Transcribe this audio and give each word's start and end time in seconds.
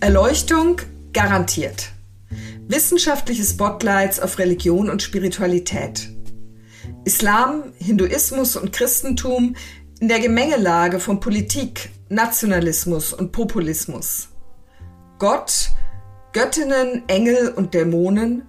Erleuchtung 0.00 0.82
garantiert. 1.14 1.90
Wissenschaftliche 2.68 3.44
Spotlights 3.44 4.20
auf 4.20 4.38
Religion 4.38 4.90
und 4.90 5.02
Spiritualität. 5.02 6.10
Islam, 7.06 7.72
Hinduismus 7.78 8.56
und 8.56 8.72
Christentum 8.72 9.56
in 9.98 10.08
der 10.08 10.20
Gemengelage 10.20 11.00
von 11.00 11.18
Politik, 11.18 11.88
Nationalismus 12.10 13.14
und 13.14 13.32
Populismus. 13.32 14.28
Gott, 15.18 15.70
Göttinnen, 16.34 17.08
Engel 17.08 17.48
und 17.48 17.72
Dämonen, 17.72 18.42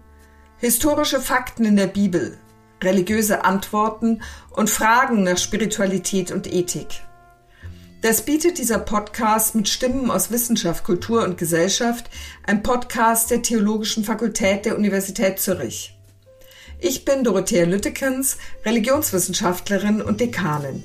historische 0.58 1.22
Fakten 1.22 1.64
in 1.64 1.78
der 1.78 1.88
Bibel, 1.88 2.38
religiöse 2.84 3.46
Antworten 3.46 4.22
und 4.50 4.70
Fragen 4.70 5.24
nach 5.24 5.38
Spiritualität 5.38 6.30
und 6.32 6.52
Ethik. 6.52 7.07
Das 8.02 8.22
bietet 8.22 8.60
dieser 8.60 8.78
Podcast 8.78 9.56
mit 9.56 9.68
Stimmen 9.68 10.12
aus 10.12 10.30
Wissenschaft, 10.30 10.84
Kultur 10.84 11.24
und 11.24 11.36
Gesellschaft, 11.36 12.12
ein 12.46 12.62
Podcast 12.62 13.32
der 13.32 13.42
Theologischen 13.42 14.04
Fakultät 14.04 14.66
der 14.66 14.78
Universität 14.78 15.40
Zürich. 15.40 15.98
Ich 16.80 17.06
bin 17.06 17.24
Dorothea 17.24 17.66
Lüttekens, 17.66 18.38
Religionswissenschaftlerin 18.64 20.04
und 20.04 20.22
Dekanin. 20.22 20.84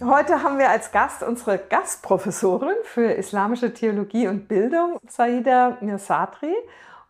Heute 0.00 0.44
haben 0.44 0.60
wir 0.60 0.70
als 0.70 0.92
Gast 0.92 1.24
unsere 1.24 1.58
Gastprofessorin 1.58 2.76
für 2.84 3.10
islamische 3.10 3.74
Theologie 3.74 4.28
und 4.28 4.46
Bildung, 4.46 5.00
Saida 5.08 5.76
Mirsatri. 5.80 6.54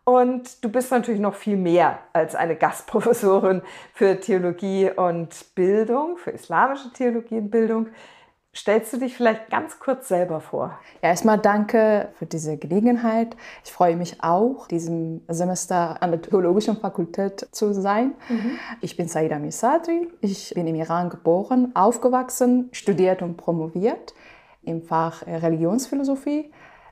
Und 0.07 0.63
du 0.63 0.69
bist 0.69 0.89
natürlich 0.91 1.19
noch 1.19 1.35
viel 1.35 1.57
mehr 1.57 1.99
als 2.13 2.33
eine 2.33 2.55
Gastprofessorin 2.55 3.61
für 3.93 4.17
Theologie 4.17 4.89
und 4.89 5.53
Bildung, 5.53 6.15
für 6.15 6.31
islamische 6.31 6.93
Theologie 6.93 7.39
und 7.39 7.49
Bildung. 7.49 7.87
Stellst 8.55 8.93
du 8.93 8.99
dich 8.99 9.17
vielleicht 9.17 9.49
ganz 9.49 9.79
kurz 9.79 10.07
selber 10.07 10.39
vor? 10.39 10.79
Ja, 11.01 11.09
erstmal 11.09 11.37
danke 11.37 12.07
für 12.17 12.25
diese 12.25 12.55
Gelegenheit. 12.55 13.35
Ich 13.65 13.73
freue 13.73 13.97
mich 13.97 14.23
auch, 14.23 14.69
diesem 14.69 15.23
Semester 15.27 16.01
an 16.01 16.11
der 16.11 16.21
Theologischen 16.21 16.77
Fakultät 16.77 17.45
zu 17.51 17.73
sein. 17.73 18.15
Mhm. 18.29 18.59
Ich 18.79 18.95
bin 18.95 19.09
Saida 19.09 19.39
Misatri. 19.39 20.07
Ich 20.21 20.53
bin 20.55 20.67
im 20.67 20.75
Iran 20.75 21.09
geboren, 21.09 21.73
aufgewachsen, 21.75 22.69
studiert 22.71 23.21
und 23.21 23.35
promoviert 23.35 24.13
im 24.63 24.83
Fach 24.83 25.27
Religionsphilosophie 25.27 26.49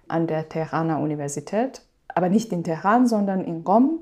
an 0.09 0.27
der 0.27 0.49
Teheraner 0.49 0.99
Universität 0.99 1.81
aber 2.15 2.29
nicht 2.29 2.51
in 2.51 2.63
Teheran, 2.63 3.05
sondern 3.05 3.43
in 3.43 3.61
Rom, 3.61 3.99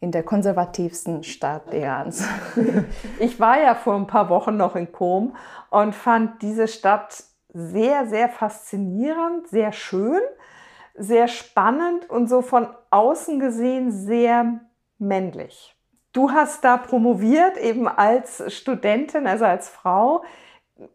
in 0.00 0.10
der 0.10 0.24
konservativsten 0.24 1.22
Stadt 1.22 1.72
Irans. 1.72 2.26
Ich 3.20 3.38
war 3.38 3.60
ja 3.60 3.76
vor 3.76 3.94
ein 3.94 4.08
paar 4.08 4.28
Wochen 4.28 4.56
noch 4.56 4.74
in 4.74 4.90
Qom 4.90 5.36
und 5.70 5.94
fand 5.94 6.42
diese 6.42 6.66
Stadt 6.66 7.22
sehr, 7.52 8.06
sehr 8.06 8.28
faszinierend, 8.28 9.46
sehr 9.48 9.72
schön, 9.72 10.20
sehr 10.94 11.28
spannend 11.28 12.08
und 12.10 12.28
so 12.28 12.42
von 12.42 12.68
außen 12.90 13.38
gesehen 13.38 13.92
sehr 13.92 14.60
männlich. 14.98 15.76
Du 16.12 16.30
hast 16.30 16.64
da 16.64 16.76
promoviert, 16.76 17.56
eben 17.56 17.88
als 17.88 18.52
Studentin, 18.52 19.26
also 19.26 19.44
als 19.44 19.68
Frau. 19.68 20.24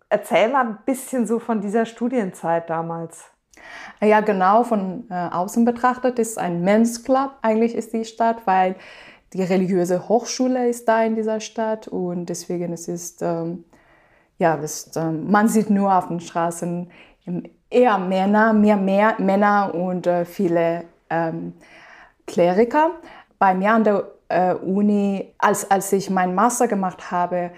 Erzähl 0.10 0.50
mal 0.50 0.66
ein 0.66 0.80
bisschen 0.86 1.26
so 1.26 1.40
von 1.40 1.62
dieser 1.62 1.86
Studienzeit 1.86 2.70
damals. 2.70 3.32
Ja, 4.02 4.22
genau, 4.22 4.64
von 4.64 5.06
äh, 5.10 5.14
außen 5.14 5.66
betrachtet 5.66 6.20
ist 6.20 6.38
ein 6.38 6.62
Men's 6.62 7.04
Club 7.04 7.32
eigentlich 7.42 7.76
ist 7.76 7.94
die 7.94 8.06
Stadt, 8.06 8.46
weil 8.46 8.76
die 9.34 9.44
religiöse 9.44 10.08
Hochschule 10.08 10.70
ist 10.70 10.88
da 10.88 11.04
in 11.04 11.16
dieser 11.16 11.40
Stadt 11.40 11.88
und 11.88 12.28
deswegen 12.28 12.74
es 12.74 12.88
ist 12.88 13.22
ähm, 13.22 13.66
ja, 14.38 14.56
ist, 14.56 14.96
ähm, 14.98 15.30
man 15.30 15.48
sieht 15.48 15.70
nur 15.70 15.96
auf 15.96 16.08
den 16.08 16.20
Straßen 16.20 16.90
eher 17.70 17.98
Männer, 17.98 18.54
mehr, 18.54 18.78
mehr 18.78 19.16
Männer 19.20 19.74
und 19.74 20.08
äh, 20.08 20.26
viele 20.26 20.86
ähm, 21.10 21.54
Kleriker. 22.26 22.92
Bei 23.40 23.54
mir 23.54 23.72
an 23.74 23.84
der 23.84 24.12
äh, 24.30 24.54
Uni, 24.54 25.34
als, 25.38 25.70
als 25.70 25.92
ich 25.92 26.10
meinen 26.10 26.36
Master 26.36 26.68
gemacht 26.68 27.12
habe, 27.12 27.52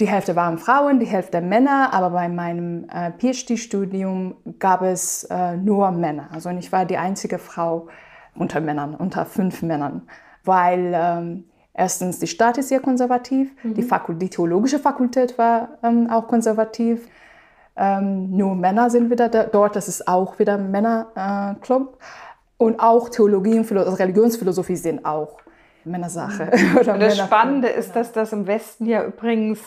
die 0.00 0.08
Hälfte 0.08 0.36
waren 0.36 0.58
Frauen, 0.58 1.00
die 1.00 1.06
Hälfte 1.06 1.40
Männer, 1.40 1.90
aber 1.92 2.10
bei 2.10 2.28
meinem 2.28 2.88
äh, 2.88 3.12
PhD-Studium 3.12 4.36
gab 4.58 4.82
es 4.82 5.24
äh, 5.24 5.56
nur 5.56 5.90
Männer. 5.90 6.28
Also 6.32 6.50
ich 6.50 6.70
war 6.72 6.84
die 6.84 6.98
einzige 6.98 7.38
Frau 7.38 7.88
unter 8.34 8.60
Männern, 8.60 8.94
unter 8.94 9.24
fünf 9.24 9.62
Männern, 9.62 10.02
weil 10.44 10.92
ähm, 10.94 11.44
erstens 11.72 12.18
die 12.18 12.26
Stadt 12.26 12.58
ist 12.58 12.68
sehr 12.68 12.80
konservativ, 12.80 13.50
mhm. 13.62 13.74
die, 13.74 13.82
Fakul 13.82 14.16
die 14.16 14.28
theologische 14.28 14.78
Fakultät 14.78 15.38
war 15.38 15.78
ähm, 15.82 16.10
auch 16.10 16.28
konservativ. 16.28 17.08
Ähm, 17.76 18.36
nur 18.36 18.54
Männer 18.54 18.90
sind 18.90 19.10
wieder 19.10 19.28
da, 19.28 19.44
dort, 19.44 19.76
das 19.76 19.88
ist 19.88 20.08
auch 20.08 20.38
wieder 20.38 20.58
Männerclub. 20.58 21.94
Äh, 21.94 22.04
und 22.58 22.80
auch 22.80 23.10
Theologie 23.10 23.58
und 23.58 23.70
Religionsphilosophie 23.70 24.76
sind 24.76 25.04
auch 25.04 25.38
Männersache. 25.86 26.50
Mhm. 26.52 26.76
Oder 26.80 26.94
und 26.94 27.00
das 27.00 27.18
Spannende 27.18 27.68
ist, 27.68 27.94
dass 27.96 28.12
das 28.12 28.32
im 28.32 28.46
Westen 28.46 28.86
ja 28.86 29.04
übrigens 29.04 29.60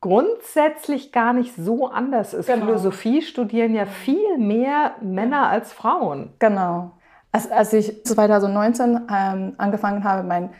grundsätzlich 0.00 1.12
gar 1.12 1.32
nicht 1.32 1.54
so 1.56 1.88
anders 1.88 2.34
ist. 2.34 2.46
Genau. 2.46 2.66
Philosophie 2.66 3.22
studieren 3.22 3.74
ja 3.74 3.86
viel 3.86 4.38
mehr 4.38 4.94
Männer 5.00 5.48
als 5.48 5.72
Frauen. 5.72 6.32
Genau. 6.38 6.92
Als, 7.32 7.50
als 7.50 7.72
ich 7.72 8.04
2019 8.04 9.08
ähm, 9.10 9.54
angefangen 9.58 10.04
habe, 10.04 10.22
mein, 10.22 10.50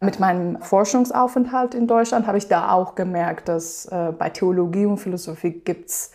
mit 0.00 0.20
meinem 0.20 0.60
Forschungsaufenthalt 0.60 1.74
in 1.74 1.86
Deutschland, 1.86 2.26
habe 2.26 2.38
ich 2.38 2.48
da 2.48 2.70
auch 2.70 2.94
gemerkt, 2.94 3.48
dass 3.48 3.86
äh, 3.86 4.12
bei 4.16 4.30
Theologie 4.30 4.86
und 4.86 4.98
Philosophie 4.98 5.50
gibt 5.50 5.90
es 5.90 6.12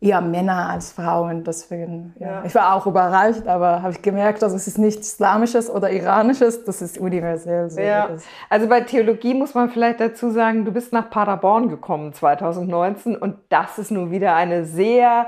eher 0.00 0.20
Männer 0.20 0.70
als 0.70 0.92
Frauen. 0.92 1.44
Deswegen, 1.44 2.14
ja. 2.18 2.26
ja. 2.26 2.42
Ich 2.44 2.54
war 2.54 2.74
auch 2.74 2.86
überrascht, 2.86 3.46
aber 3.46 3.82
habe 3.82 3.92
ich 3.92 4.02
gemerkt, 4.02 4.42
dass 4.42 4.52
es 4.52 4.66
ist 4.66 4.78
nicht 4.78 5.00
islamisches 5.00 5.68
oder 5.68 5.90
iranisches, 5.90 6.64
das 6.64 6.80
ist 6.80 6.98
universell. 6.98 7.70
So 7.70 7.80
ja. 7.80 8.08
Also 8.48 8.66
bei 8.68 8.80
Theologie 8.80 9.34
muss 9.34 9.54
man 9.54 9.68
vielleicht 9.70 10.00
dazu 10.00 10.30
sagen, 10.30 10.64
du 10.64 10.72
bist 10.72 10.92
nach 10.92 11.10
Paderborn 11.10 11.68
gekommen 11.68 12.12
2019 12.12 13.16
und 13.16 13.36
das 13.50 13.78
ist 13.78 13.90
nun 13.90 14.10
wieder 14.10 14.34
eine 14.34 14.64
sehr 14.64 15.26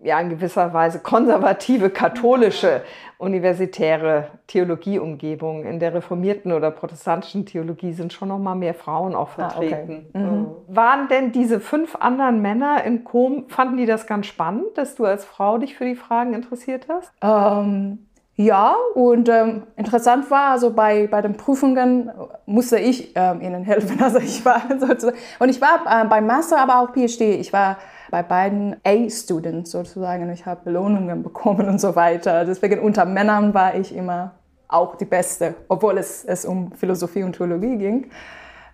ja 0.00 0.20
in 0.20 0.28
gewisser 0.28 0.72
Weise 0.72 1.00
konservative 1.00 1.90
katholische 1.90 2.82
universitäre 3.18 4.28
Theologieumgebung. 4.46 5.64
In 5.64 5.80
der 5.80 5.94
reformierten 5.94 6.52
oder 6.52 6.70
protestantischen 6.70 7.46
Theologie 7.46 7.92
sind 7.92 8.12
schon 8.12 8.28
noch 8.28 8.38
mal 8.38 8.54
mehr 8.54 8.74
Frauen 8.74 9.14
auch 9.14 9.30
vertreten. 9.30 10.06
Ah, 10.12 10.18
okay. 10.18 10.26
mhm. 10.26 10.46
Waren 10.68 11.08
denn 11.08 11.32
diese 11.32 11.58
fünf 11.58 11.96
anderen 11.96 12.40
Männer 12.40 12.84
in 12.84 13.02
Kom, 13.02 13.48
fanden 13.48 13.76
die 13.76 13.86
das 13.86 14.06
ganz 14.06 14.26
spannend, 14.26 14.76
dass 14.76 14.94
du 14.94 15.04
als 15.04 15.24
Frau 15.24 15.58
dich 15.58 15.76
für 15.76 15.84
die 15.84 15.96
Fragen 15.96 16.32
interessiert 16.32 16.86
hast? 16.88 17.12
Ähm, 17.20 18.06
ja, 18.36 18.76
und 18.94 19.28
ähm, 19.28 19.64
interessant 19.76 20.30
war, 20.30 20.52
also 20.52 20.72
bei, 20.72 21.08
bei 21.08 21.20
den 21.22 21.36
Prüfungen 21.36 22.08
musste 22.46 22.78
ich 22.78 23.16
ähm, 23.16 23.40
ihnen 23.40 23.64
helfen. 23.64 23.98
Also 24.02 24.18
ich 24.18 24.44
war 24.44 24.62
sozusagen, 24.78 25.18
und 25.40 25.48
ich 25.48 25.60
war 25.60 25.80
äh, 25.88 26.04
beim 26.06 26.24
Master, 26.28 26.60
aber 26.60 26.78
auch 26.78 26.92
PhD. 26.92 27.40
Ich 27.40 27.52
war 27.52 27.78
bei 28.10 28.22
beiden 28.22 28.76
A-Students 28.84 29.70
sozusagen. 29.70 30.30
Ich 30.30 30.46
habe 30.46 30.60
Belohnungen 30.64 31.22
bekommen 31.22 31.68
und 31.68 31.80
so 31.80 31.96
weiter. 31.96 32.44
Deswegen 32.44 32.80
unter 32.80 33.04
Männern 33.04 33.54
war 33.54 33.74
ich 33.74 33.94
immer 33.94 34.32
auch 34.68 34.96
die 34.96 35.04
Beste. 35.04 35.54
Obwohl 35.68 35.98
es, 35.98 36.24
es 36.24 36.44
um 36.44 36.72
Philosophie 36.72 37.22
und 37.22 37.36
Theologie 37.36 37.76
ging, 37.76 38.10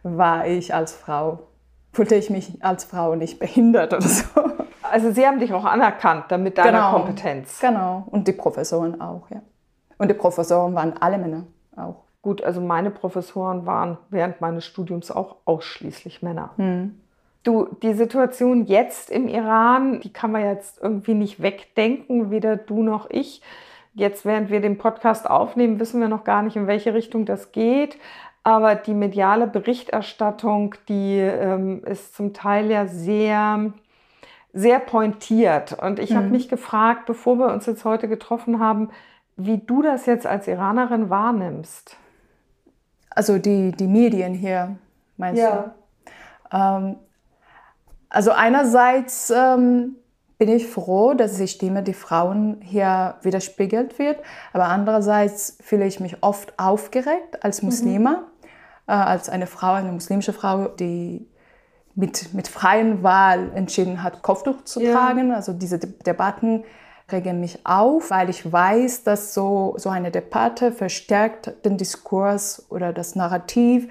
war 0.02 0.46
ich 0.46 0.74
als 0.74 0.92
Frau, 0.92 1.48
fühlte 1.92 2.14
ich 2.14 2.30
mich 2.30 2.62
als 2.62 2.84
Frau 2.84 3.14
nicht 3.14 3.38
behindert 3.38 3.92
oder 3.92 4.02
so. 4.02 4.24
Also 4.82 5.12
sie 5.12 5.26
haben 5.26 5.40
dich 5.40 5.52
auch 5.52 5.64
anerkannt 5.64 6.26
damit 6.28 6.58
deiner 6.58 6.72
genau, 6.72 6.92
Kompetenz. 6.92 7.58
Genau, 7.60 8.04
und 8.10 8.28
die 8.28 8.32
Professoren 8.32 9.00
auch, 9.00 9.30
ja. 9.30 9.40
Und 9.96 10.08
die 10.08 10.14
Professoren 10.14 10.74
waren 10.74 10.94
alle 11.00 11.18
Männer 11.18 11.44
auch. 11.76 12.04
Gut, 12.20 12.42
also 12.42 12.60
meine 12.60 12.90
Professoren 12.90 13.66
waren 13.66 13.98
während 14.10 14.40
meines 14.40 14.64
Studiums 14.64 15.10
auch 15.10 15.36
ausschließlich 15.44 16.22
Männer. 16.22 16.50
Hm. 16.56 17.00
Du, 17.44 17.69
die 17.82 17.93
Situation 17.93 18.64
jetzt 18.64 19.11
im 19.11 19.29
Iran, 19.29 20.00
die 20.00 20.12
kann 20.12 20.32
man 20.32 20.43
jetzt 20.43 20.82
irgendwie 20.82 21.14
nicht 21.14 21.43
wegdenken, 21.43 22.31
weder 22.31 22.56
du 22.56 22.82
noch 22.82 23.08
ich. 23.11 23.43
Jetzt, 23.94 24.25
während 24.25 24.50
wir 24.50 24.61
den 24.61 24.79
Podcast 24.79 25.29
aufnehmen, 25.29 25.79
wissen 25.79 26.00
wir 26.00 26.08
noch 26.08 26.25
gar 26.25 26.43
nicht, 26.43 26.56
in 26.56 26.67
welche 26.67 26.94
Richtung 26.94 27.26
das 27.26 27.52
geht. 27.52 27.96
Aber 28.43 28.75
die 28.75 28.94
mediale 28.94 29.46
Berichterstattung, 29.46 30.75
die 30.88 31.19
ähm, 31.19 31.85
ist 31.85 32.17
zum 32.17 32.35
Teil 32.35 32.70
ja 32.70 32.87
sehr, 32.87 33.73
sehr 34.52 34.79
pointiert. 34.81 35.73
Und 35.81 35.99
ich 35.99 36.11
mhm. 36.11 36.17
habe 36.17 36.26
mich 36.29 36.49
gefragt, 36.49 37.06
bevor 37.06 37.38
wir 37.38 37.52
uns 37.52 37.67
jetzt 37.67 37.85
heute 37.85 38.08
getroffen 38.08 38.58
haben, 38.58 38.90
wie 39.37 39.58
du 39.58 39.82
das 39.82 40.06
jetzt 40.06 40.26
als 40.26 40.49
Iranerin 40.49 41.11
wahrnimmst. 41.11 41.97
Also 43.11 43.38
die, 43.38 43.73
die 43.73 43.87
Medien 43.87 44.35
hier, 44.35 44.76
meinst 45.17 45.43
ja. 45.43 45.75
du? 46.50 46.56
Ähm, 46.56 46.97
also 48.14 48.31
einerseits 48.31 49.31
ähm, 49.31 49.96
bin 50.38 50.49
ich 50.49 50.66
froh, 50.66 51.14
dass 51.14 51.37
die 51.37 51.49
Stimme 51.49 51.82
der 51.82 51.94
Frauen 51.94 52.61
hier 52.61 53.16
widerspiegelt 53.22 53.99
wird, 53.99 54.19
aber 54.52 54.66
andererseits 54.66 55.58
fühle 55.61 55.87
ich 55.87 56.00
mich 56.00 56.22
oft 56.22 56.58
aufgeregt 56.58 57.43
als. 57.44 57.62
Muslima, 57.62 58.11
mhm. 58.11 58.52
äh, 58.87 58.93
als 58.93 59.28
eine 59.28 59.46
Frau, 59.46 59.72
eine 59.72 59.93
muslimische 59.93 60.32
Frau, 60.32 60.69
die 60.69 61.28
mit, 61.94 62.34
mit 62.34 62.49
freien 62.49 63.02
Wahl 63.02 63.52
entschieden 63.55 64.02
hat, 64.02 64.22
Kopftuch 64.22 64.64
zu 64.64 64.81
ja. 64.81 64.93
tragen. 64.93 65.32
Also 65.32 65.52
diese 65.52 65.78
De 65.78 65.90
Debatten 66.05 66.64
regen 67.12 67.40
mich 67.40 67.64
auf, 67.64 68.11
weil 68.11 68.31
ich 68.31 68.50
weiß, 68.50 69.05
dass 69.05 69.34
so, 69.34 69.75
so 69.76 69.90
eine 69.90 70.11
Debatte 70.11 70.72
verstärkt 70.72 71.52
den 71.64 71.76
Diskurs 71.76 72.66
oder 72.70 72.93
das 72.93 73.14
Narrativ. 73.14 73.88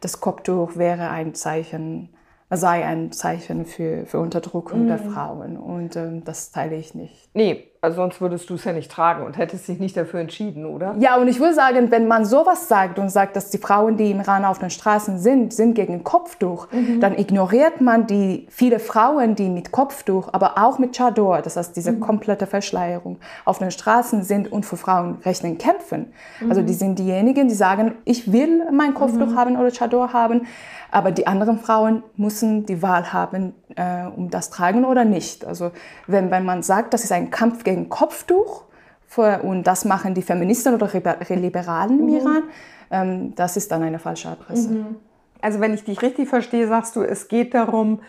Das 0.00 0.20
Kopftuch 0.20 0.76
wäre 0.76 1.10
ein 1.10 1.34
Zeichen 1.34 2.13
sei 2.50 2.84
ein 2.84 3.12
Zeichen 3.12 3.66
für, 3.66 4.06
für 4.06 4.20
Unterdrückung 4.20 4.84
mhm. 4.84 4.88
der 4.88 4.98
Frauen. 4.98 5.56
Und 5.56 5.96
ähm, 5.96 6.24
das 6.24 6.50
teile 6.52 6.76
ich 6.76 6.94
nicht. 6.94 7.30
Nee, 7.34 7.70
also 7.84 7.96
sonst 7.96 8.20
würdest 8.22 8.48
du 8.48 8.54
es 8.54 8.64
ja 8.64 8.72
nicht 8.72 8.90
tragen 8.90 9.24
und 9.24 9.36
hättest 9.36 9.68
dich 9.68 9.78
nicht 9.78 9.94
dafür 9.94 10.20
entschieden, 10.20 10.64
oder? 10.64 10.94
Ja, 10.98 11.16
und 11.16 11.28
ich 11.28 11.38
würde 11.38 11.52
sagen, 11.52 11.90
wenn 11.90 12.08
man 12.08 12.24
sowas 12.24 12.66
sagt 12.66 12.98
und 12.98 13.10
sagt, 13.10 13.36
dass 13.36 13.50
die 13.50 13.58
Frauen, 13.58 13.98
die 13.98 14.10
im 14.10 14.20
Iran 14.20 14.46
auf 14.46 14.58
den 14.58 14.70
Straßen 14.70 15.18
sind, 15.18 15.52
sind 15.52 15.74
gegen 15.74 16.02
Kopftuch, 16.02 16.68
mhm. 16.72 17.00
dann 17.00 17.18
ignoriert 17.18 17.82
man 17.82 18.06
die 18.06 18.46
viele 18.48 18.78
Frauen, 18.78 19.34
die 19.34 19.50
mit 19.50 19.70
Kopftuch, 19.70 20.30
aber 20.32 20.54
auch 20.56 20.78
mit 20.78 20.96
Chador, 20.96 21.42
das 21.42 21.58
heißt 21.58 21.76
diese 21.76 21.92
mhm. 21.92 22.00
komplette 22.00 22.46
Verschleierung, 22.46 23.18
auf 23.44 23.58
den 23.58 23.70
Straßen 23.70 24.22
sind 24.22 24.50
und 24.50 24.64
für 24.64 24.78
Frauenrechte 24.78 25.54
kämpfen. 25.56 26.14
Also 26.48 26.62
mhm. 26.62 26.66
die 26.66 26.74
sind 26.74 26.98
diejenigen, 26.98 27.48
die 27.48 27.54
sagen, 27.54 27.96
ich 28.06 28.32
will 28.32 28.64
mein 28.72 28.94
Kopftuch 28.94 29.26
mhm. 29.26 29.36
haben 29.36 29.56
oder 29.58 29.70
Chador 29.70 30.14
haben. 30.14 30.46
Aber 30.94 31.10
die 31.10 31.26
anderen 31.26 31.58
Frauen 31.58 32.04
müssen 32.16 32.66
die 32.66 32.80
Wahl 32.80 33.12
haben, 33.12 33.52
äh, 33.74 34.04
um 34.14 34.30
das 34.30 34.50
tragen 34.50 34.84
oder 34.84 35.04
nicht. 35.04 35.44
Also 35.44 35.72
wenn, 36.06 36.30
wenn 36.30 36.44
man 36.44 36.62
sagt, 36.62 36.94
das 36.94 37.02
ist 37.02 37.10
ein 37.10 37.32
Kampf 37.32 37.64
gegen 37.64 37.73
Kopftuch 37.88 38.64
für, 39.06 39.42
und 39.42 39.64
das 39.64 39.84
machen 39.84 40.14
die 40.14 40.22
Feministen 40.22 40.74
oder 40.74 40.88
Liberalen 41.28 42.00
im 42.00 42.06
mhm. 42.06 42.16
Iran, 42.16 42.42
ähm, 42.90 43.34
das 43.34 43.56
ist 43.56 43.70
dann 43.70 43.82
eine 43.82 43.98
falsche 43.98 44.28
Adresse. 44.28 44.70
Mhm. 44.70 44.96
Also 45.40 45.60
wenn 45.60 45.74
ich 45.74 45.84
dich 45.84 46.00
richtig 46.02 46.28
verstehe, 46.28 46.66
sagst 46.66 46.96
du, 46.96 47.02
es 47.02 47.28
geht 47.28 47.54
darum 47.54 48.00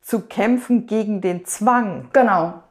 zu 0.00 0.20
kämpfen 0.20 0.86
gegen 0.86 1.20
den 1.20 1.44
Zwang. 1.44 2.08
Genau. 2.12 2.62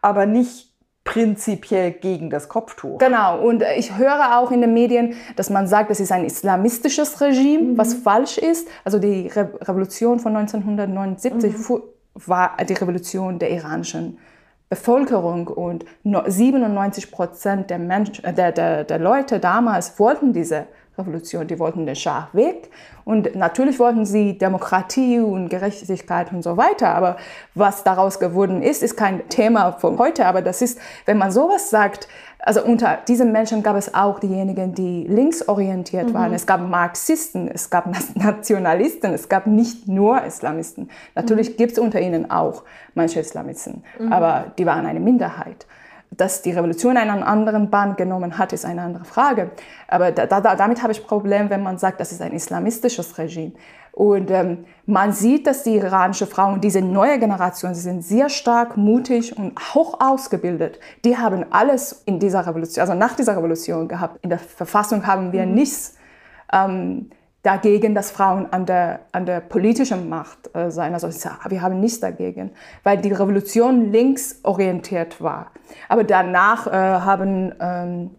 Aber 0.00 0.26
nicht 0.26 0.74
prinzipiell 1.04 1.92
gegen 1.92 2.30
das 2.30 2.48
Kopftuch. 2.48 2.98
Genau, 2.98 3.40
und 3.40 3.62
ich 3.76 3.96
höre 3.96 4.38
auch 4.38 4.50
in 4.50 4.60
den 4.60 4.74
Medien, 4.74 5.14
dass 5.36 5.50
man 5.50 5.68
sagt, 5.68 5.90
es 5.90 6.00
ist 6.00 6.12
ein 6.12 6.24
islamistisches 6.24 7.20
Regime, 7.20 7.62
mhm. 7.62 7.78
was 7.78 7.94
falsch 7.94 8.38
ist. 8.38 8.68
Also 8.84 8.98
die 8.98 9.28
Re 9.28 9.50
Revolution 9.62 10.18
von 10.18 10.36
1979 10.36 11.52
mhm. 11.56 11.82
war 12.14 12.56
die 12.68 12.74
Revolution 12.74 13.38
der 13.38 13.50
iranischen 13.50 14.18
Bevölkerung 14.68 15.46
und 15.46 15.84
97 16.04 17.12
Prozent 17.12 17.70
der, 17.70 17.78
der, 17.78 18.52
der, 18.52 18.84
der 18.84 18.98
Leute 18.98 19.38
damals 19.38 19.98
wollten 19.98 20.32
diese 20.32 20.66
Revolution. 20.98 21.46
Die 21.46 21.58
wollten 21.58 21.86
den 21.86 21.96
Schah 21.96 22.28
weg 22.32 22.70
und 23.04 23.34
natürlich 23.34 23.78
wollten 23.78 24.04
sie 24.04 24.38
Demokratie 24.38 25.20
und 25.20 25.48
Gerechtigkeit 25.48 26.32
und 26.32 26.42
so 26.42 26.56
weiter. 26.56 26.94
Aber 26.94 27.16
was 27.54 27.84
daraus 27.84 28.18
geworden 28.18 28.62
ist, 28.62 28.82
ist 28.82 28.96
kein 28.96 29.28
Thema 29.28 29.72
von 29.72 29.98
heute. 29.98 30.26
Aber 30.26 30.42
das 30.42 30.62
ist, 30.62 30.78
wenn 31.04 31.18
man 31.18 31.30
sowas 31.30 31.70
sagt, 31.70 32.08
also 32.38 32.62
unter 32.62 32.98
diesen 33.08 33.32
Menschen 33.32 33.62
gab 33.62 33.76
es 33.76 33.94
auch 33.94 34.20
diejenigen, 34.20 34.74
die 34.74 35.04
linksorientiert 35.08 36.10
mhm. 36.10 36.14
waren. 36.14 36.32
Es 36.32 36.46
gab 36.46 36.60
Marxisten, 36.60 37.48
es 37.48 37.70
gab 37.70 37.88
Nationalisten, 38.14 39.12
es 39.12 39.28
gab 39.28 39.46
nicht 39.46 39.88
nur 39.88 40.22
Islamisten. 40.22 40.88
Natürlich 41.14 41.50
mhm. 41.50 41.56
gibt 41.56 41.72
es 41.72 41.78
unter 41.78 42.00
ihnen 42.00 42.30
auch 42.30 42.62
manche 42.94 43.20
Islamisten, 43.20 43.82
mhm. 43.98 44.12
aber 44.12 44.52
die 44.58 44.66
waren 44.66 44.86
eine 44.86 45.00
Minderheit. 45.00 45.66
Dass 46.10 46.42
die 46.42 46.52
Revolution 46.52 46.96
einen 46.96 47.22
anderen 47.22 47.68
Bahn 47.68 47.96
genommen 47.96 48.38
hat, 48.38 48.52
ist 48.52 48.64
eine 48.64 48.82
andere 48.82 49.04
Frage. 49.04 49.50
Aber 49.88 50.12
da, 50.12 50.26
da, 50.26 50.56
damit 50.56 50.82
habe 50.82 50.92
ich 50.92 51.00
ein 51.02 51.06
Problem, 51.06 51.50
wenn 51.50 51.62
man 51.62 51.78
sagt, 51.78 52.00
das 52.00 52.12
ist 52.12 52.22
ein 52.22 52.32
islamistisches 52.32 53.18
Regime. 53.18 53.52
Und 53.96 54.30
ähm, 54.30 54.66
man 54.84 55.12
sieht, 55.12 55.46
dass 55.46 55.62
die 55.62 55.76
iranischen 55.76 56.26
Frauen, 56.26 56.60
diese 56.60 56.82
neue 56.82 57.18
Generation, 57.18 57.74
sie 57.74 57.80
sind 57.80 58.04
sehr 58.04 58.28
stark, 58.28 58.76
mutig 58.76 59.36
und 59.38 59.58
hoch 59.74 60.00
ausgebildet. 60.00 60.78
Die 61.04 61.16
haben 61.16 61.46
alles 61.50 62.02
in 62.04 62.18
dieser 62.18 62.46
Revolution, 62.46 62.82
also 62.82 62.92
nach 62.92 63.16
dieser 63.16 63.38
Revolution 63.38 63.88
gehabt. 63.88 64.22
In 64.22 64.28
der 64.28 64.38
Verfassung 64.38 65.06
haben 65.06 65.32
wir 65.32 65.46
mhm. 65.46 65.54
nichts. 65.54 65.96
Ähm, 66.52 67.10
dagegen, 67.46 67.94
dass 67.94 68.10
Frauen 68.10 68.52
an 68.52 68.66
der, 68.66 69.00
an 69.12 69.24
der 69.24 69.38
politischen 69.38 70.08
Macht 70.08 70.50
äh, 70.54 70.70
sein. 70.70 70.94
Also 70.94 71.08
wir 71.48 71.62
haben 71.62 71.78
nichts 71.78 72.00
dagegen, 72.00 72.50
weil 72.82 72.98
die 72.98 73.12
Revolution 73.12 73.92
linksorientiert 73.92 75.22
war. 75.22 75.52
Aber 75.88 76.02
danach 76.02 76.66
äh, 76.66 76.70
haben, 76.72 77.54
ähm, 77.60 78.10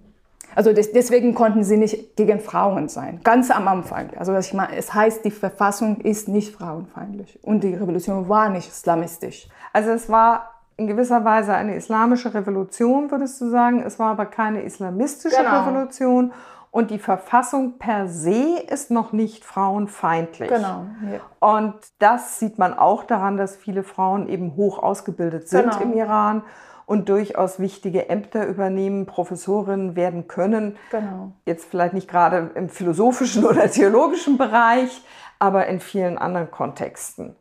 also 0.56 0.71
des, 0.71 0.94
deswegen 0.94 1.35
konnten 1.35 1.65
sie 1.65 1.75
nicht 1.75 2.15
gegen 2.15 2.39
Frauen 2.39 2.88
sein, 2.88 3.19
ganz 3.25 3.51
am 3.51 3.68
Anfang. 3.68 4.12
Also 4.18 4.35
ich 4.38 4.53
meine, 4.53 4.77
es 4.77 4.94
heißt, 4.94 5.25
die 5.25 5.31
Verfassung 5.31 5.97
ist 5.97 6.30
nicht 6.30 6.56
frauenfeindlich 6.56 7.38
und 7.44 7.65
die 7.65 7.75
Revolution 7.75 8.30
war 8.30 8.47
nicht 8.47 8.69
islamistisch. 8.69 9.50
Also 9.73 9.91
es 9.91 10.09
war 10.09 10.53
in 10.77 10.88
gewisser 10.88 11.25
Weise 11.25 11.53
eine 11.53 11.75
islamische 11.75 12.33
Revolution, 12.33 13.12
würdest 13.12 13.41
du 13.41 13.50
sagen. 13.50 13.81
Es 13.81 14.00
war 14.00 14.12
aber 14.12 14.27
keine 14.27 14.62
islamistische 14.62 15.35
genau. 15.35 15.65
Revolution. 15.65 16.31
Und 16.71 16.91
die 16.91 16.99
Verfassung 16.99 17.79
per 17.79 18.07
se 18.07 18.59
ist 18.67 18.91
noch 18.91 19.11
nicht 19.11 19.45
frauenfeindlich. 19.45 20.49
Genau. 20.49 20.85
Ja. 21.11 21.21
Und 21.39 21.75
das 21.99 22.39
sieht 22.39 22.57
man 22.59 22.77
auch 22.77 23.03
daran, 23.03 23.37
dass 23.37 23.55
viele 23.55 23.83
Frauen 23.83 24.27
eben 24.27 24.55
hoch 24.55 24.79
ausgebildet 24.79 25.47
sind 25.49 25.71
genau. 25.71 25.81
im 25.81 25.93
Iran 25.93 26.43
und 26.85 27.09
durchaus 27.09 27.59
wichtige 27.59 28.09
Ämter 28.09 28.47
übernehmen, 28.47 29.05
Professorinnen 29.05 29.95
werden 29.95 30.27
können. 30.27 30.77
Genau. 30.89 31.33
Jetzt 31.45 31.65
vielleicht 31.69 31.93
nicht 31.93 32.07
gerade 32.07 32.51
im 32.55 32.69
philosophischen 32.69 33.43
oder 33.45 33.69
theologischen 33.69 34.37
Bereich, 34.37 35.03
aber 35.39 35.67
in 35.67 35.79
vielen 35.79 36.17
anderen 36.17 36.49
Kontexten. 36.49 37.35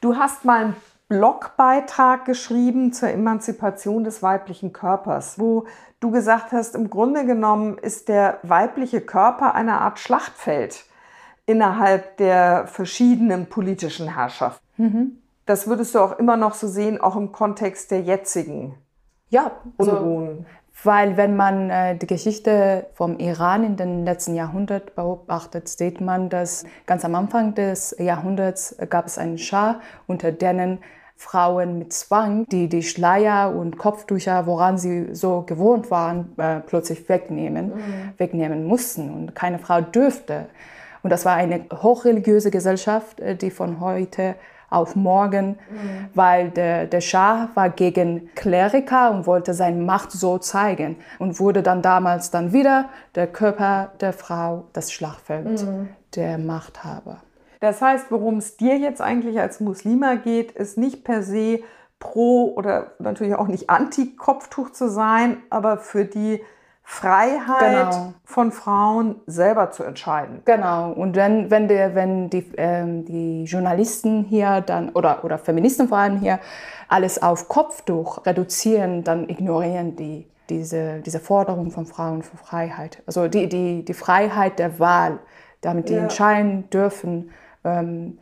Du 0.00 0.16
hast 0.16 0.44
mal 0.44 0.64
ein 0.64 0.76
Blogbeitrag 1.08 2.24
geschrieben 2.24 2.92
zur 2.92 3.10
Emanzipation 3.10 4.04
des 4.04 4.22
weiblichen 4.22 4.72
Körpers, 4.72 5.38
wo 5.38 5.66
du 6.00 6.10
gesagt 6.10 6.52
hast, 6.52 6.74
im 6.74 6.90
Grunde 6.90 7.24
genommen 7.24 7.78
ist 7.78 8.08
der 8.08 8.38
weibliche 8.42 9.00
Körper 9.00 9.54
eine 9.54 9.80
Art 9.80 9.98
Schlachtfeld 9.98 10.84
innerhalb 11.46 12.16
der 12.16 12.66
verschiedenen 12.66 13.46
politischen 13.46 14.14
Herrschaften. 14.14 14.64
Mhm. 14.76 15.18
Das 15.46 15.66
würdest 15.66 15.94
du 15.94 16.00
auch 16.00 16.18
immer 16.18 16.36
noch 16.36 16.54
so 16.54 16.68
sehen, 16.68 17.00
auch 17.00 17.16
im 17.16 17.32
Kontext 17.32 17.90
der 17.90 18.02
jetzigen 18.02 18.74
ja, 19.30 19.52
also, 19.78 19.92
Unruhen. 19.92 20.46
Weil 20.82 21.16
wenn 21.16 21.36
man 21.36 21.68
äh, 21.70 21.96
die 21.96 22.06
Geschichte 22.06 22.86
vom 22.94 23.18
Iran 23.18 23.64
in 23.64 23.76
den 23.76 24.04
letzten 24.04 24.34
Jahrhundert 24.34 24.94
beobachtet, 24.94 25.68
sieht 25.68 26.00
man, 26.00 26.30
dass 26.30 26.64
ganz 26.86 27.04
am 27.04 27.14
Anfang 27.14 27.54
des 27.54 27.94
Jahrhunderts 27.98 28.76
gab 28.88 29.06
es 29.06 29.18
einen 29.18 29.38
Schah, 29.38 29.80
unter 30.06 30.32
denen 30.32 30.78
Frauen 31.20 31.78
mit 31.78 31.92
Zwang, 31.92 32.46
die 32.46 32.66
die 32.66 32.82
Schleier 32.82 33.54
und 33.54 33.76
Kopftücher, 33.76 34.46
woran 34.46 34.78
sie 34.78 35.14
so 35.14 35.42
gewohnt 35.42 35.90
waren, 35.90 36.32
äh, 36.38 36.60
plötzlich 36.60 37.06
wegnehmen, 37.10 37.66
mhm. 37.66 38.12
wegnehmen 38.16 38.64
mussten. 38.64 39.12
Und 39.12 39.34
keine 39.34 39.58
Frau 39.58 39.82
dürfte. 39.82 40.46
Und 41.02 41.10
das 41.10 41.26
war 41.26 41.34
eine 41.34 41.66
hochreligiöse 41.70 42.50
Gesellschaft, 42.50 43.20
äh, 43.20 43.36
die 43.36 43.50
von 43.50 43.80
heute 43.80 44.34
auf 44.70 44.96
morgen, 44.96 45.58
mhm. 45.70 46.08
weil 46.14 46.48
der, 46.48 46.86
der 46.86 47.02
Schah 47.02 47.50
war 47.54 47.68
gegen 47.68 48.30
Kleriker 48.34 49.10
und 49.10 49.26
wollte 49.26 49.52
seine 49.52 49.82
Macht 49.82 50.12
so 50.12 50.38
zeigen 50.38 50.96
und 51.18 51.38
wurde 51.38 51.62
dann 51.62 51.82
damals 51.82 52.30
dann 52.30 52.54
wieder 52.54 52.88
der 53.14 53.26
Körper 53.26 53.92
der 54.00 54.14
Frau, 54.14 54.64
das 54.72 54.90
Schlachtfeld 54.90 55.66
mhm. 55.66 55.90
der 56.14 56.38
Machthaber. 56.38 57.18
Das 57.60 57.82
heißt, 57.82 58.06
worum 58.10 58.38
es 58.38 58.56
dir 58.56 58.78
jetzt 58.78 59.00
eigentlich 59.00 59.38
als 59.38 59.60
Muslima 59.60 60.14
geht, 60.16 60.52
ist 60.52 60.78
nicht 60.78 61.04
per 61.04 61.22
se 61.22 61.60
pro 61.98 62.54
oder 62.54 62.92
natürlich 62.98 63.34
auch 63.34 63.46
nicht 63.46 63.68
anti-Kopftuch 63.68 64.70
zu 64.70 64.88
sein, 64.88 65.36
aber 65.50 65.76
für 65.76 66.06
die 66.06 66.40
Freiheit 66.82 67.90
genau. 67.90 68.14
von 68.24 68.50
Frauen 68.50 69.20
selber 69.26 69.70
zu 69.70 69.84
entscheiden. 69.84 70.42
Genau. 70.44 70.90
Und 70.90 71.14
wenn, 71.14 71.50
wenn, 71.50 71.68
der, 71.68 71.94
wenn 71.94 72.30
die, 72.30 72.50
ähm, 72.56 73.04
die 73.04 73.44
Journalisten 73.44 74.24
hier 74.24 74.60
dann 74.60 74.88
oder, 74.90 75.22
oder 75.24 75.38
Feministen 75.38 75.86
vor 75.86 75.98
allem 75.98 76.18
hier 76.18 76.40
alles 76.88 77.22
auf 77.22 77.48
Kopftuch 77.48 78.26
reduzieren, 78.26 79.04
dann 79.04 79.28
ignorieren 79.28 79.94
die 79.94 80.26
diese, 80.48 81.00
diese 81.00 81.20
Forderung 81.20 81.70
von 81.70 81.86
Frauen 81.86 82.22
für 82.22 82.36
Freiheit. 82.36 83.02
Also 83.06 83.28
die, 83.28 83.48
die, 83.48 83.84
die 83.84 83.94
Freiheit 83.94 84.58
der 84.58 84.80
Wahl, 84.80 85.20
damit 85.60 85.88
die 85.90 85.94
ja. 85.94 86.00
entscheiden 86.00 86.68
dürfen, 86.70 87.30
ähm, 87.64 88.18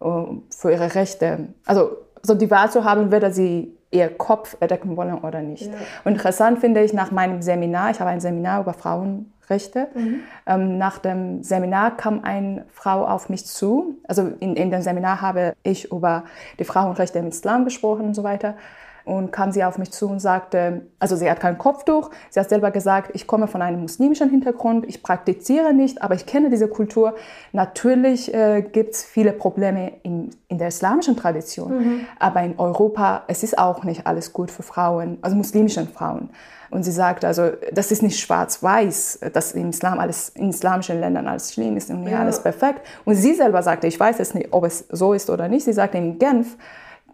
äh, 0.00 0.06
für 0.50 0.72
ihre 0.72 0.94
Rechte, 0.94 1.48
also, 1.64 1.98
also 2.20 2.34
die 2.34 2.50
Wahl 2.50 2.70
zu 2.70 2.84
haben, 2.84 3.10
weder 3.10 3.30
sie 3.30 3.76
ihr 3.90 4.08
Kopf 4.08 4.56
erdecken 4.60 4.96
wollen 4.96 5.18
oder 5.18 5.40
nicht. 5.40 5.66
Ja. 5.66 5.72
Und 6.04 6.12
interessant 6.12 6.58
finde 6.58 6.82
ich 6.82 6.92
nach 6.92 7.12
meinem 7.12 7.42
Seminar, 7.42 7.90
ich 7.90 8.00
habe 8.00 8.10
ein 8.10 8.20
Seminar 8.20 8.60
über 8.60 8.74
Frauenrechte, 8.74 9.88
mhm. 9.94 10.20
ähm, 10.46 10.78
nach 10.78 10.98
dem 10.98 11.42
Seminar 11.44 11.96
kam 11.96 12.24
eine 12.24 12.66
Frau 12.72 13.06
auf 13.06 13.28
mich 13.28 13.46
zu, 13.46 13.96
also 14.08 14.32
in, 14.40 14.56
in 14.56 14.70
dem 14.70 14.82
Seminar 14.82 15.20
habe 15.20 15.54
ich 15.62 15.92
über 15.92 16.24
die 16.58 16.64
Frauenrechte 16.64 17.20
im 17.20 17.28
Islam 17.28 17.64
gesprochen 17.64 18.06
und 18.06 18.14
so 18.14 18.24
weiter. 18.24 18.56
Und 19.04 19.32
kam 19.32 19.52
sie 19.52 19.64
auf 19.64 19.78
mich 19.78 19.90
zu 19.90 20.08
und 20.08 20.20
sagte, 20.20 20.82
also 20.98 21.16
sie 21.16 21.30
hat 21.30 21.40
kein 21.40 21.58
Kopftuch, 21.58 22.10
sie 22.30 22.40
hat 22.40 22.48
selber 22.48 22.70
gesagt, 22.70 23.10
ich 23.14 23.26
komme 23.26 23.46
von 23.46 23.60
einem 23.60 23.80
muslimischen 23.80 24.30
Hintergrund, 24.30 24.86
ich 24.88 25.02
praktiziere 25.02 25.74
nicht, 25.74 26.02
aber 26.02 26.14
ich 26.14 26.26
kenne 26.26 26.50
diese 26.50 26.68
Kultur. 26.68 27.14
Natürlich 27.52 28.32
äh, 28.32 28.62
gibt 28.62 28.94
es 28.94 29.04
viele 29.04 29.32
Probleme 29.32 29.92
in, 30.02 30.30
in 30.48 30.58
der 30.58 30.68
islamischen 30.68 31.16
Tradition, 31.16 31.78
mhm. 31.78 32.00
aber 32.18 32.42
in 32.42 32.58
Europa, 32.58 33.24
es 33.28 33.42
ist 33.42 33.58
auch 33.58 33.84
nicht 33.84 34.06
alles 34.06 34.32
gut 34.32 34.50
für 34.50 34.62
Frauen, 34.62 35.18
also 35.20 35.36
muslimischen 35.36 35.88
Frauen. 35.88 36.30
Und 36.70 36.82
sie 36.82 36.90
sagt 36.90 37.24
also, 37.24 37.50
das 37.72 37.92
ist 37.92 38.02
nicht 38.02 38.18
schwarz-weiß, 38.18 39.20
dass 39.32 39.52
im 39.52 39.70
Islam 39.70 40.00
alles, 40.00 40.30
in 40.30 40.50
islamischen 40.50 40.98
Ländern 40.98 41.28
alles 41.28 41.52
schlimm 41.52 41.76
ist 41.76 41.88
und 41.90 42.04
ja. 42.08 42.18
alles 42.18 42.42
perfekt. 42.42 42.80
Und 43.04 43.14
sie 43.14 43.34
selber 43.34 43.62
sagte, 43.62 43.86
ich 43.86 44.00
weiß 44.00 44.18
es 44.18 44.34
nicht, 44.34 44.48
ob 44.50 44.64
es 44.64 44.86
so 44.90 45.12
ist 45.12 45.30
oder 45.30 45.46
nicht. 45.46 45.64
Sie 45.64 45.72
sagte, 45.72 45.98
in 45.98 46.18
Genf 46.18 46.56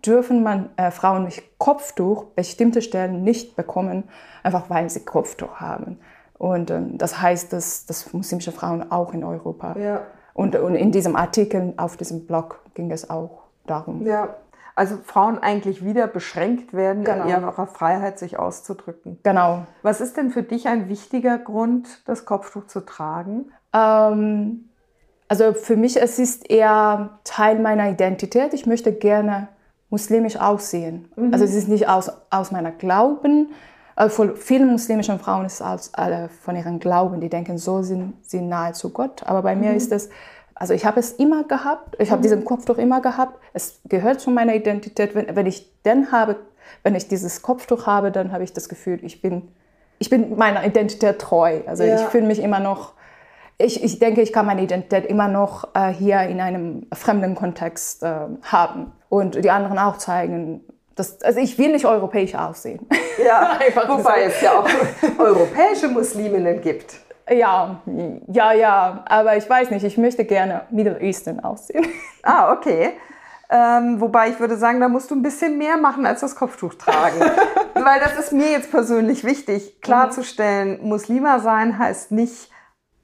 dürfen 0.06 0.42
man 0.42 0.70
äh, 0.76 0.90
Frauen 0.90 1.24
mit 1.24 1.42
Kopftuch 1.58 2.24
bestimmte 2.36 2.82
Stellen 2.82 3.22
nicht 3.22 3.56
bekommen, 3.56 4.04
einfach 4.42 4.70
weil 4.70 4.88
sie 4.90 5.04
Kopftuch 5.04 5.56
haben. 5.56 5.98
Und 6.38 6.70
ähm, 6.70 6.96
das 6.96 7.20
heißt, 7.20 7.52
dass, 7.52 7.86
dass 7.86 8.12
muslimische 8.12 8.52
Frauen 8.52 8.90
auch 8.90 9.12
in 9.12 9.24
Europa. 9.24 9.76
Ja. 9.78 10.02
Und, 10.32 10.56
und 10.56 10.74
in 10.74 10.90
diesem 10.90 11.16
Artikel 11.16 11.74
auf 11.76 11.96
diesem 11.96 12.26
Blog 12.26 12.60
ging 12.74 12.90
es 12.90 13.10
auch 13.10 13.42
darum. 13.66 14.06
Ja, 14.06 14.36
also 14.74 14.96
Frauen 15.04 15.38
eigentlich 15.38 15.84
wieder 15.84 16.06
beschränkt 16.06 16.72
werden 16.72 17.04
genau. 17.04 17.24
in 17.24 17.28
ihrer 17.28 17.66
Freiheit, 17.66 18.18
sich 18.18 18.38
auszudrücken. 18.38 19.18
Genau. 19.22 19.66
Was 19.82 20.00
ist 20.00 20.16
denn 20.16 20.30
für 20.30 20.42
dich 20.42 20.68
ein 20.68 20.88
wichtiger 20.88 21.36
Grund, 21.36 22.08
das 22.08 22.24
Kopftuch 22.24 22.66
zu 22.66 22.80
tragen? 22.80 23.52
Ähm, 23.74 24.70
also 25.28 25.52
für 25.52 25.76
mich 25.76 26.00
es 26.00 26.18
ist 26.18 26.50
eher 26.50 27.18
Teil 27.24 27.58
meiner 27.58 27.90
Identität. 27.90 28.54
Ich 28.54 28.66
möchte 28.66 28.92
gerne 28.92 29.48
muslimisch 29.90 30.36
aussehen. 30.36 31.10
Mhm. 31.16 31.32
Also 31.32 31.44
es 31.44 31.54
ist 31.54 31.68
nicht 31.68 31.88
aus, 31.88 32.10
aus 32.30 32.50
meiner 32.50 32.70
Glauben. 32.70 33.50
Also 33.96 34.24
für 34.24 34.36
viele 34.36 34.64
muslimische 34.64 35.18
Frauen 35.18 35.44
ist 35.44 35.54
es 35.54 35.62
aus, 35.62 35.92
äh, 35.96 36.28
von 36.28 36.56
ihrem 36.56 36.78
Glauben. 36.78 37.20
Die 37.20 37.28
denken, 37.28 37.58
so 37.58 37.82
sind 37.82 38.14
sie 38.22 38.40
nahe 38.40 38.72
zu 38.72 38.90
Gott. 38.90 39.22
Aber 39.26 39.42
bei 39.42 39.54
mhm. 39.54 39.62
mir 39.62 39.74
ist 39.74 39.92
es 39.92 40.08
also 40.60 40.74
ich 40.74 40.84
habe 40.84 41.00
es 41.00 41.12
immer 41.12 41.44
gehabt, 41.44 41.96
ich 41.98 42.10
habe 42.10 42.18
mhm. 42.18 42.22
diesen 42.24 42.44
Kopftuch 42.44 42.76
immer 42.76 43.00
gehabt. 43.00 43.40
Es 43.54 43.80
gehört 43.86 44.20
zu 44.20 44.30
meiner 44.30 44.54
Identität. 44.54 45.14
Wenn, 45.14 45.34
wenn 45.34 45.46
ich 45.46 45.72
den 45.84 46.12
habe, 46.12 46.36
wenn 46.82 46.94
ich 46.94 47.08
dieses 47.08 47.40
Kopftuch 47.40 47.86
habe, 47.86 48.12
dann 48.12 48.30
habe 48.30 48.44
ich 48.44 48.52
das 48.52 48.68
Gefühl, 48.68 48.98
ich 49.02 49.22
bin, 49.22 49.48
ich 49.98 50.10
bin 50.10 50.36
meiner 50.36 50.62
Identität 50.66 51.18
treu. 51.18 51.62
Also 51.66 51.82
ja. 51.84 51.94
ich 51.94 52.02
fühle 52.02 52.26
mich 52.26 52.40
immer 52.40 52.60
noch, 52.60 52.92
ich, 53.60 53.84
ich 53.84 53.98
denke, 53.98 54.22
ich 54.22 54.32
kann 54.32 54.46
meine 54.46 54.62
Identität 54.62 55.06
immer 55.06 55.28
noch 55.28 55.68
äh, 55.74 55.88
hier 55.92 56.22
in 56.22 56.40
einem 56.40 56.86
fremden 56.92 57.34
Kontext 57.34 58.02
äh, 58.02 58.12
haben 58.42 58.92
und 59.08 59.44
die 59.44 59.50
anderen 59.50 59.78
auch 59.78 59.98
zeigen. 59.98 60.64
Dass, 60.96 61.22
also 61.22 61.40
ich 61.40 61.58
will 61.58 61.72
nicht 61.72 61.84
europäisch 61.84 62.34
aussehen. 62.34 62.86
Ja, 63.24 63.58
wobei 63.88 64.24
es 64.24 64.40
ja 64.40 64.58
auch 64.58 64.68
europäische 65.18 65.88
Musliminnen 65.88 66.60
gibt. 66.60 66.96
Ja, 67.30 67.80
ja, 68.26 68.52
ja, 68.52 69.04
aber 69.06 69.36
ich 69.36 69.48
weiß 69.48 69.70
nicht, 69.70 69.84
ich 69.84 69.96
möchte 69.96 70.24
gerne 70.24 70.62
Middle 70.70 71.00
Eastern 71.00 71.40
aussehen. 71.40 71.86
Ah, 72.22 72.52
okay. 72.52 72.90
Ähm, 73.48 73.98
wobei 73.98 74.28
ich 74.28 74.38
würde 74.38 74.58
sagen, 74.58 74.78
da 74.78 74.90
musst 74.90 75.10
du 75.10 75.14
ein 75.14 75.22
bisschen 75.22 75.56
mehr 75.56 75.78
machen 75.78 76.04
als 76.04 76.20
das 76.20 76.36
Kopftuch 76.36 76.74
tragen. 76.74 77.18
Weil 77.72 77.98
das 77.98 78.18
ist 78.18 78.32
mir 78.32 78.50
jetzt 78.50 78.70
persönlich 78.70 79.24
wichtig, 79.24 79.80
klarzustellen, 79.80 80.80
Muslima 80.82 81.38
sein 81.38 81.78
heißt 81.78 82.12
nicht, 82.12 82.50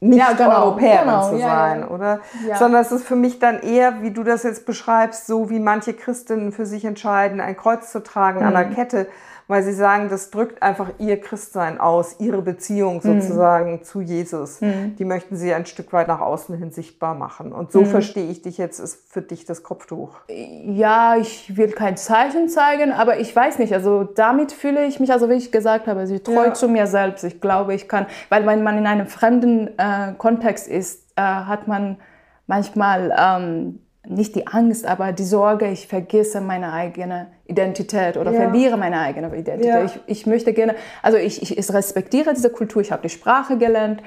nicht 0.01 0.19
ja, 0.19 0.33
genau, 0.33 0.65
Europäerin 0.65 1.07
genau, 1.07 1.31
zu 1.31 1.39
sein, 1.39 1.81
ja, 1.81 1.89
oder? 1.89 2.21
Ja. 2.47 2.57
Sondern 2.57 2.83
es 2.83 2.93
ist 2.93 3.07
für 3.07 3.17
mich 3.17 3.39
dann 3.39 3.61
eher, 3.61 4.03
wie 4.03 4.11
du 4.11 4.25
das 4.25 4.43
jetzt 4.43 4.67
beschreibst, 4.67 5.27
so 5.27 5.49
wie 5.49 5.59
manche 5.59 5.95
Christinnen 5.95 6.53
für 6.53 6.67
sich 6.67 6.85
entscheiden, 6.85 7.41
ein 7.41 7.57
Kreuz 7.57 7.91
zu 7.91 8.03
tragen 8.03 8.41
mhm. 8.41 8.47
an 8.47 8.53
der 8.53 8.65
Kette 8.71 9.07
weil 9.49 9.63
sie 9.63 9.73
sagen, 9.73 10.09
das 10.09 10.31
drückt 10.31 10.63
einfach 10.63 10.91
ihr 10.99 11.21
Christsein 11.21 11.79
aus, 11.79 12.17
ihre 12.19 12.43
Beziehung 12.43 12.97
mhm. 12.97 13.21
sozusagen 13.21 13.73
mhm. 13.73 13.83
zu 13.85 14.01
Jesus. 14.01 14.61
Mhm. 14.61 14.97
Die 14.97 15.05
möchten 15.05 15.37
sie 15.37 15.55
ein 15.55 15.67
Stück 15.67 15.93
weit 15.93 16.09
nach 16.09 16.21
außen 16.21 16.57
hin 16.57 16.73
sichtbar 16.73 17.15
machen. 17.15 17.53
Und 17.53 17.71
so 17.71 17.83
mhm. 17.83 17.87
verstehe 17.87 18.29
ich 18.29 18.43
dich 18.43 18.59
jetzt, 18.59 18.81
ist 18.81 19.13
für 19.13 19.23
dich 19.23 19.45
das 19.45 19.63
Kopftuch. 19.63 20.17
Ja, 20.29 21.17
ich 21.17 21.57
will 21.57 21.71
kein 21.71 21.97
Zeichen 21.97 22.49
zeigen, 22.49 22.93
aber 22.93 23.21
ich 23.21 23.35
weiß 23.35 23.59
nicht, 23.59 23.73
also 23.73 24.05
damit 24.05 24.53
fühle 24.53 24.85
ich 24.87 24.99
mich, 24.99 25.13
also 25.13 25.31
wie 25.31 25.35
ich 25.35 25.53
gesagt 25.53 25.87
habe, 25.87 26.07
sie 26.07 26.21
treu 26.21 26.47
ja. 26.47 26.55
zu 26.55 26.69
mir 26.69 26.87
selbst. 26.87 27.23
Ich 27.25 27.41
glaube, 27.41 27.75
ich 27.75 27.89
kann, 27.89 28.07
weil 28.29 28.47
wenn 28.47 28.63
man 28.63 28.79
in 28.79 28.87
einem 28.87 29.07
fremden 29.07 29.69
äh, 29.79 30.13
Kontext 30.19 30.67
ist, 30.67 31.05
äh, 31.17 31.23
hat 31.23 31.69
man 31.69 31.99
manchmal 32.47 33.15
ähm, 33.19 33.81
nicht 34.09 34.35
die 34.35 34.47
Angst, 34.47 34.87
aber 34.87 35.13
die 35.13 35.25
Sorge, 35.25 35.69
ich 35.69 35.89
vergesse 35.89 36.41
meine 36.41 36.73
eigene 36.73 37.29
Identität 37.47 38.17
oder 38.17 38.33
ja. 38.33 38.41
verliere 38.41 38.77
meine 38.77 39.01
eigene 39.01 39.29
Identität. 39.29 39.65
Ja. 39.65 39.85
Ich, 39.85 40.01
ich 40.07 40.27
möchte 40.27 40.53
gerne, 40.53 40.75
also 41.03 41.19
ich, 41.19 41.57
ich 41.57 41.73
respektiere 41.73 42.35
diese 42.35 42.51
Kultur, 42.51 42.83
ich 42.83 42.93
habe 42.93 43.03
die 43.03 43.09
Sprache 43.09 43.59
gelernt, 43.59 44.03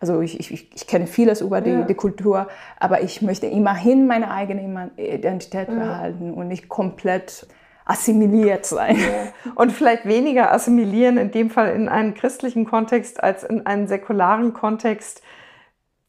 also 0.00 0.20
ich, 0.20 0.38
ich, 0.38 0.70
ich 0.74 0.86
kenne 0.86 1.06
vieles 1.06 1.40
über 1.40 1.60
die, 1.60 1.70
ja. 1.70 1.82
die 1.82 1.94
Kultur, 1.94 2.48
aber 2.78 3.02
ich 3.02 3.22
möchte 3.22 3.46
immerhin 3.46 4.06
meine 4.06 4.30
eigene 4.30 4.90
Identität 4.96 5.68
behalten 5.68 6.34
und 6.34 6.48
nicht 6.48 6.68
komplett 6.68 7.46
assimiliert 7.86 8.66
sein. 8.66 8.96
Und 9.54 9.72
vielleicht 9.72 10.06
weniger 10.06 10.52
assimilieren, 10.52 11.18
in 11.18 11.30
dem 11.30 11.50
Fall 11.50 11.74
in 11.74 11.88
einen 11.88 12.14
christlichen 12.14 12.64
Kontext 12.64 13.22
als 13.22 13.44
in 13.44 13.66
einen 13.66 13.86
säkularen 13.86 14.54
Kontext 14.54 15.22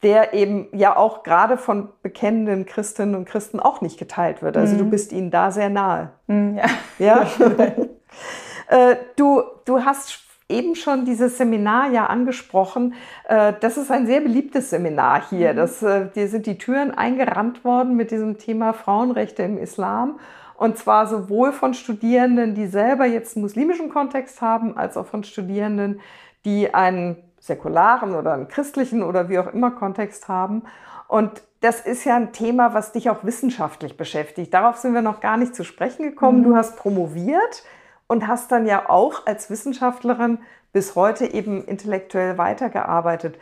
der 0.02 0.34
eben 0.34 0.68
ja 0.72 0.96
auch 0.96 1.22
gerade 1.22 1.56
von 1.56 1.88
bekennenden 2.02 2.66
Christinnen 2.66 3.14
und 3.14 3.24
Christen 3.26 3.60
auch 3.60 3.80
nicht 3.80 3.98
geteilt 3.98 4.42
wird. 4.42 4.56
Also 4.56 4.74
mhm. 4.74 4.78
du 4.78 4.84
bist 4.90 5.12
ihnen 5.12 5.30
da 5.30 5.50
sehr 5.50 5.70
nahe. 5.70 6.12
Mhm, 6.26 6.58
ja. 6.98 7.26
ja? 7.26 7.26
äh, 8.68 8.96
du, 9.16 9.42
du 9.64 9.84
hast 9.84 10.26
eben 10.48 10.76
schon 10.76 11.04
dieses 11.04 11.38
Seminar 11.38 11.90
ja 11.90 12.06
angesprochen. 12.06 12.94
Äh, 13.28 13.54
das 13.60 13.76
ist 13.78 13.90
ein 13.90 14.06
sehr 14.06 14.20
beliebtes 14.20 14.70
Seminar 14.70 15.28
hier. 15.28 15.52
Mhm. 15.52 15.56
Das, 15.56 15.82
äh, 15.82 16.10
dir 16.14 16.28
sind 16.28 16.46
die 16.46 16.58
Türen 16.58 16.92
eingerannt 16.92 17.64
worden 17.64 17.96
mit 17.96 18.10
diesem 18.10 18.38
Thema 18.38 18.72
Frauenrechte 18.72 19.42
im 19.42 19.58
Islam. 19.58 20.20
Und 20.56 20.78
zwar 20.78 21.06
sowohl 21.06 21.52
von 21.52 21.74
Studierenden, 21.74 22.54
die 22.54 22.66
selber 22.66 23.04
jetzt 23.06 23.36
einen 23.36 23.42
muslimischen 23.42 23.90
Kontext 23.90 24.40
haben, 24.40 24.76
als 24.76 24.96
auch 24.96 25.06
von 25.06 25.22
Studierenden, 25.22 26.00
die 26.44 26.72
einen 26.72 27.16
säkularen 27.46 28.14
oder 28.14 28.34
einen 28.34 28.48
christlichen 28.48 29.02
oder 29.02 29.28
wie 29.28 29.38
auch 29.38 29.52
immer 29.52 29.70
Kontext 29.70 30.28
haben. 30.28 30.62
Und 31.08 31.42
das 31.60 31.80
ist 31.80 32.04
ja 32.04 32.16
ein 32.16 32.32
Thema, 32.32 32.74
was 32.74 32.92
dich 32.92 33.10
auch 33.10 33.24
wissenschaftlich 33.24 33.96
beschäftigt. 33.96 34.52
Darauf 34.52 34.76
sind 34.76 34.94
wir 34.94 35.02
noch 35.02 35.20
gar 35.20 35.36
nicht 35.36 35.54
zu 35.54 35.64
sprechen 35.64 36.02
gekommen. 36.04 36.40
Mhm. 36.40 36.44
Du 36.44 36.56
hast 36.56 36.76
promoviert 36.76 37.64
und 38.06 38.26
hast 38.26 38.52
dann 38.52 38.66
ja 38.66 38.88
auch 38.88 39.26
als 39.26 39.50
Wissenschaftlerin 39.50 40.38
bis 40.72 40.94
heute 40.94 41.26
eben 41.26 41.64
intellektuell 41.64 42.38
weitergearbeitet. 42.38 43.38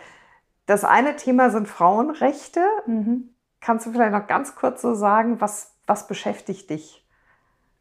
Das 0.66 0.84
eine 0.84 1.16
Thema 1.16 1.50
sind 1.50 1.68
Frauenrechte. 1.68 2.64
Mhm. 2.86 3.30
Kannst 3.60 3.86
du 3.86 3.92
vielleicht 3.92 4.12
noch 4.12 4.26
ganz 4.26 4.54
kurz 4.54 4.82
so 4.82 4.94
sagen, 4.94 5.40
was, 5.40 5.74
was 5.86 6.06
beschäftigt 6.06 6.70
dich 6.70 7.04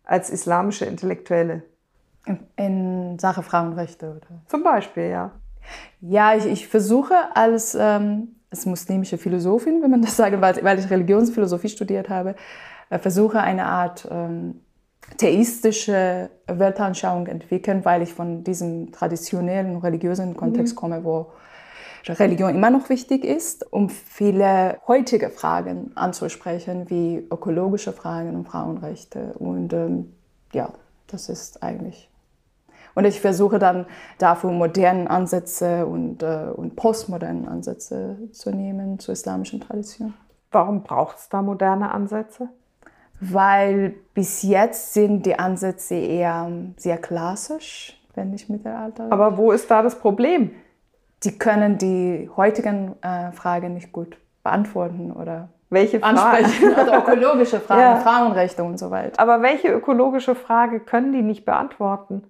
als 0.04 0.30
islamische 0.30 0.86
Intellektuelle? 0.86 1.64
In, 2.26 2.40
in 2.56 3.20
Sache 3.20 3.44
Frauenrechte, 3.44 4.12
oder? 4.12 4.42
Zum 4.48 4.64
Beispiel, 4.64 5.10
ja. 5.10 5.32
Ja, 6.02 6.36
ich, 6.36 6.46
ich 6.46 6.68
versuche 6.68 7.16
als, 7.34 7.76
ähm, 7.80 8.36
als 8.50 8.66
muslimische 8.66 9.18
Philosophin, 9.18 9.82
wenn 9.82 9.92
man 9.92 10.02
das 10.02 10.18
sagen 10.18 10.42
weil, 10.42 10.64
weil 10.64 10.80
ich 10.80 10.90
Religionsphilosophie 10.90 11.70
studiert 11.70 12.10
habe, 12.10 12.36
äh, 12.90 13.00
versuche 13.00 13.40
eine 13.40 13.66
Art 13.66 14.08
ähm, 14.12 14.62
theistische 15.18 16.30
Weltanschauung 16.48 17.28
entwickeln, 17.28 17.86
weil 17.86 18.02
ich 18.02 18.14
von 18.14 18.44
diesem 18.44 18.92
traditionellen 18.92 19.78
religiösen 19.78 20.36
Kontext 20.36 20.76
mhm. 20.76 20.80
komme, 20.80 21.04
wo 21.04 21.32
Religion 22.08 22.54
immer 22.54 22.70
noch 22.70 22.90
wichtig 22.90 23.24
ist, 23.24 23.72
um 23.72 23.90
viele 23.90 24.80
heutige 24.88 25.30
Fragen 25.30 25.92
anzusprechen, 25.96 26.90
wie 26.90 27.26
ökologische 27.32 27.94
Fragen 27.94 28.36
und 28.36 28.46
Frauenrechte. 28.46 29.34
Und 29.40 29.72
ähm, 29.72 30.14
ja, 30.52 30.74
das 31.08 31.30
ist 31.30 31.64
eigentlich 31.64 32.10
und 32.96 33.06
ich 33.06 33.20
versuche 33.20 33.60
dann 33.60 33.86
dafür 34.18 34.52
moderne 34.52 35.10
Ansätze 35.10 35.86
und, 35.86 36.24
äh, 36.24 36.48
und 36.56 36.76
postmoderne 36.76 37.48
Ansätze 37.48 38.18
zu 38.32 38.52
nehmen 38.52 39.00
zur 39.00 39.14
islamischen 39.14 39.62
Tradition. 39.62 40.14
Warum 40.52 40.84
braucht 40.84 41.18
es 41.18 41.30
da 41.30 41.42
moderne 41.42 41.92
Ansätze? 41.92 42.50
Weil 43.20 43.96
bis 44.14 44.44
jetzt 44.44 44.94
sind 44.94 45.26
die 45.26 45.40
Ansätze 45.40 45.96
eher 45.96 46.52
sehr 46.78 46.98
klassisch, 46.98 48.00
wenn 48.16 48.32
nicht 48.32 48.50
Mittelalter. 48.50 49.08
Aber 49.12 49.38
wo 49.38 49.52
ist 49.52 49.72
da 49.72 49.82
das 49.82 49.98
Problem? 49.98 50.52
Die 51.24 51.38
können 51.38 51.78
die 51.78 52.30
heutigen 52.36 52.96
äh, 53.02 53.32
Fragen 53.32 53.74
nicht 53.74 53.92
gut 53.92 54.18
beantworten 54.44 55.12
oder 55.12 55.50
welche 55.70 56.00
Frage? 56.00 56.46
Also 56.76 56.94
ökologische 56.94 57.60
Fragen, 57.60 57.82
ja. 57.82 57.96
Frauenrechte 57.98 58.64
und 58.64 58.78
so 58.78 58.92
weiter. 58.92 59.20
Aber 59.20 59.42
welche 59.42 59.70
ökologische 59.70 60.36
Frage 60.36 60.80
können 60.80 61.14
die 61.14 61.22
nicht 61.22 61.46
beantworten? 61.46 62.24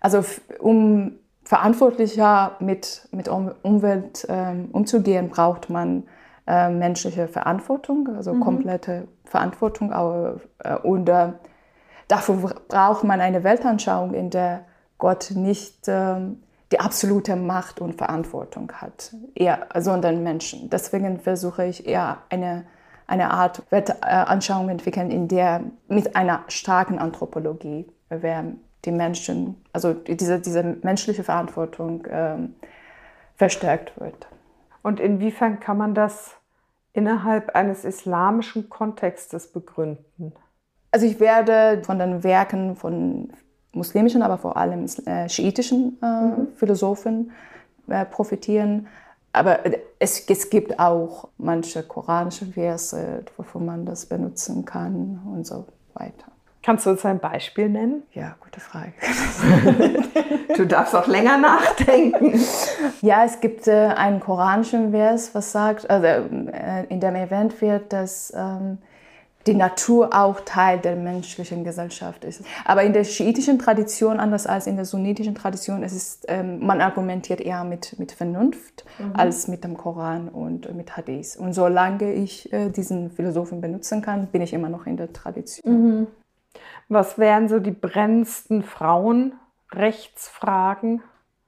Also 0.00 0.24
um 0.58 1.12
verantwortlicher 1.44 2.56
mit, 2.60 3.08
mit 3.10 3.28
Umwelt 3.28 4.26
ähm, 4.28 4.68
umzugehen, 4.72 5.30
braucht 5.30 5.70
man 5.70 6.04
äh, 6.46 6.70
menschliche 6.70 7.28
Verantwortung, 7.28 8.14
also 8.16 8.34
mhm. 8.34 8.40
komplette 8.40 9.08
Verantwortung. 9.24 9.92
Äh, 10.58 10.76
und 10.76 11.08
äh, 11.08 11.32
dafür 12.08 12.54
braucht 12.68 13.04
man 13.04 13.20
eine 13.20 13.44
Weltanschauung, 13.44 14.14
in 14.14 14.30
der 14.30 14.64
Gott 14.98 15.32
nicht 15.34 15.86
ähm, 15.88 16.42
die 16.72 16.80
absolute 16.80 17.36
Macht 17.36 17.80
und 17.80 17.94
Verantwortung 17.94 18.70
hat, 18.72 19.14
eher, 19.34 19.68
sondern 19.78 20.22
Menschen. 20.22 20.68
Deswegen 20.68 21.18
versuche 21.18 21.64
ich 21.64 21.86
eher 21.86 22.18
eine, 22.28 22.66
eine 23.06 23.30
Art 23.30 23.62
Weltanschauung 23.70 24.68
entwickeln, 24.68 25.10
in 25.10 25.28
der 25.28 25.62
mit 25.88 26.14
einer 26.14 26.44
starken 26.48 26.98
Anthropologie, 26.98 27.86
wer 28.10 28.44
die 28.84 28.92
Menschen, 28.92 29.56
also 29.72 29.92
diese, 29.92 30.40
diese 30.40 30.62
menschliche 30.62 31.24
Verantwortung 31.24 32.06
ähm, 32.08 32.54
verstärkt 33.36 33.98
wird. 34.00 34.28
Und 34.82 35.00
inwiefern 35.00 35.60
kann 35.60 35.78
man 35.78 35.94
das 35.94 36.36
innerhalb 36.92 37.54
eines 37.54 37.84
islamischen 37.84 38.68
Kontextes 38.68 39.52
begründen? 39.52 40.32
Also 40.90 41.06
ich 41.06 41.20
werde 41.20 41.82
von 41.84 41.98
den 41.98 42.24
Werken 42.24 42.76
von 42.76 43.32
muslimischen, 43.72 44.22
aber 44.22 44.38
vor 44.38 44.56
allem 44.56 44.86
äh, 45.06 45.28
schiitischen 45.28 45.98
äh, 46.02 46.06
mhm. 46.06 46.48
Philosophen 46.56 47.32
äh, 47.88 48.04
profitieren. 48.04 48.86
Aber 49.32 49.60
es, 49.98 50.26
es, 50.28 50.48
gibt 50.48 50.80
auch 50.80 51.28
manche 51.36 51.82
koranische 51.82 52.46
Verse, 52.46 53.24
wovon 53.36 53.66
man 53.66 53.84
das 53.84 54.06
benutzen 54.06 54.64
kann 54.64 55.20
und 55.32 55.46
so 55.46 55.66
weiter. 55.94 56.32
Kannst 56.68 56.84
du 56.84 56.90
uns 56.90 57.02
ein 57.06 57.18
Beispiel 57.18 57.70
nennen? 57.70 58.02
Ja, 58.12 58.36
gute 58.40 58.60
Frage. 58.60 58.92
du 60.54 60.66
darfst 60.66 60.94
auch 60.94 61.06
länger 61.06 61.38
nachdenken. 61.38 62.38
Ja, 63.00 63.24
es 63.24 63.40
gibt 63.40 63.66
äh, 63.68 63.86
einen 63.96 64.20
koranischen 64.20 64.90
Vers, 64.90 65.34
was 65.34 65.50
sagt, 65.50 65.88
also, 65.88 66.06
äh, 66.06 66.84
in 66.90 67.00
dem 67.00 67.14
erwähnt 67.14 67.62
wird, 67.62 67.90
dass 67.94 68.34
ähm, 68.36 68.76
die 69.46 69.54
Natur 69.54 70.10
auch 70.12 70.42
Teil 70.42 70.78
der 70.78 70.96
menschlichen 70.96 71.64
Gesellschaft 71.64 72.22
ist. 72.24 72.42
Aber 72.66 72.82
in 72.82 72.92
der 72.92 73.04
schiitischen 73.04 73.58
Tradition, 73.58 74.20
anders 74.20 74.46
als 74.46 74.66
in 74.66 74.76
der 74.76 74.84
sunnitischen 74.84 75.34
Tradition, 75.34 75.82
es 75.82 75.94
ist, 75.94 76.26
ähm, 76.28 76.66
man 76.66 76.82
argumentiert 76.82 77.40
eher 77.40 77.64
mit, 77.64 77.98
mit 77.98 78.12
Vernunft 78.12 78.84
mhm. 78.98 79.12
als 79.16 79.48
mit 79.48 79.64
dem 79.64 79.74
Koran 79.78 80.28
und 80.28 80.74
mit 80.74 80.98
Hadith. 80.98 81.34
Und 81.34 81.54
solange 81.54 82.12
ich 82.12 82.52
äh, 82.52 82.68
diesen 82.68 83.10
Philosophen 83.10 83.62
benutzen 83.62 84.02
kann, 84.02 84.26
bin 84.26 84.42
ich 84.42 84.52
immer 84.52 84.68
noch 84.68 84.84
in 84.84 84.98
der 84.98 85.14
Tradition. 85.14 86.00
Mhm. 86.00 86.06
Was 86.88 87.18
wären 87.18 87.48
so 87.48 87.58
die 87.58 87.70
brennendsten 87.70 88.62
Frauenrechtsfragen, 88.62 91.02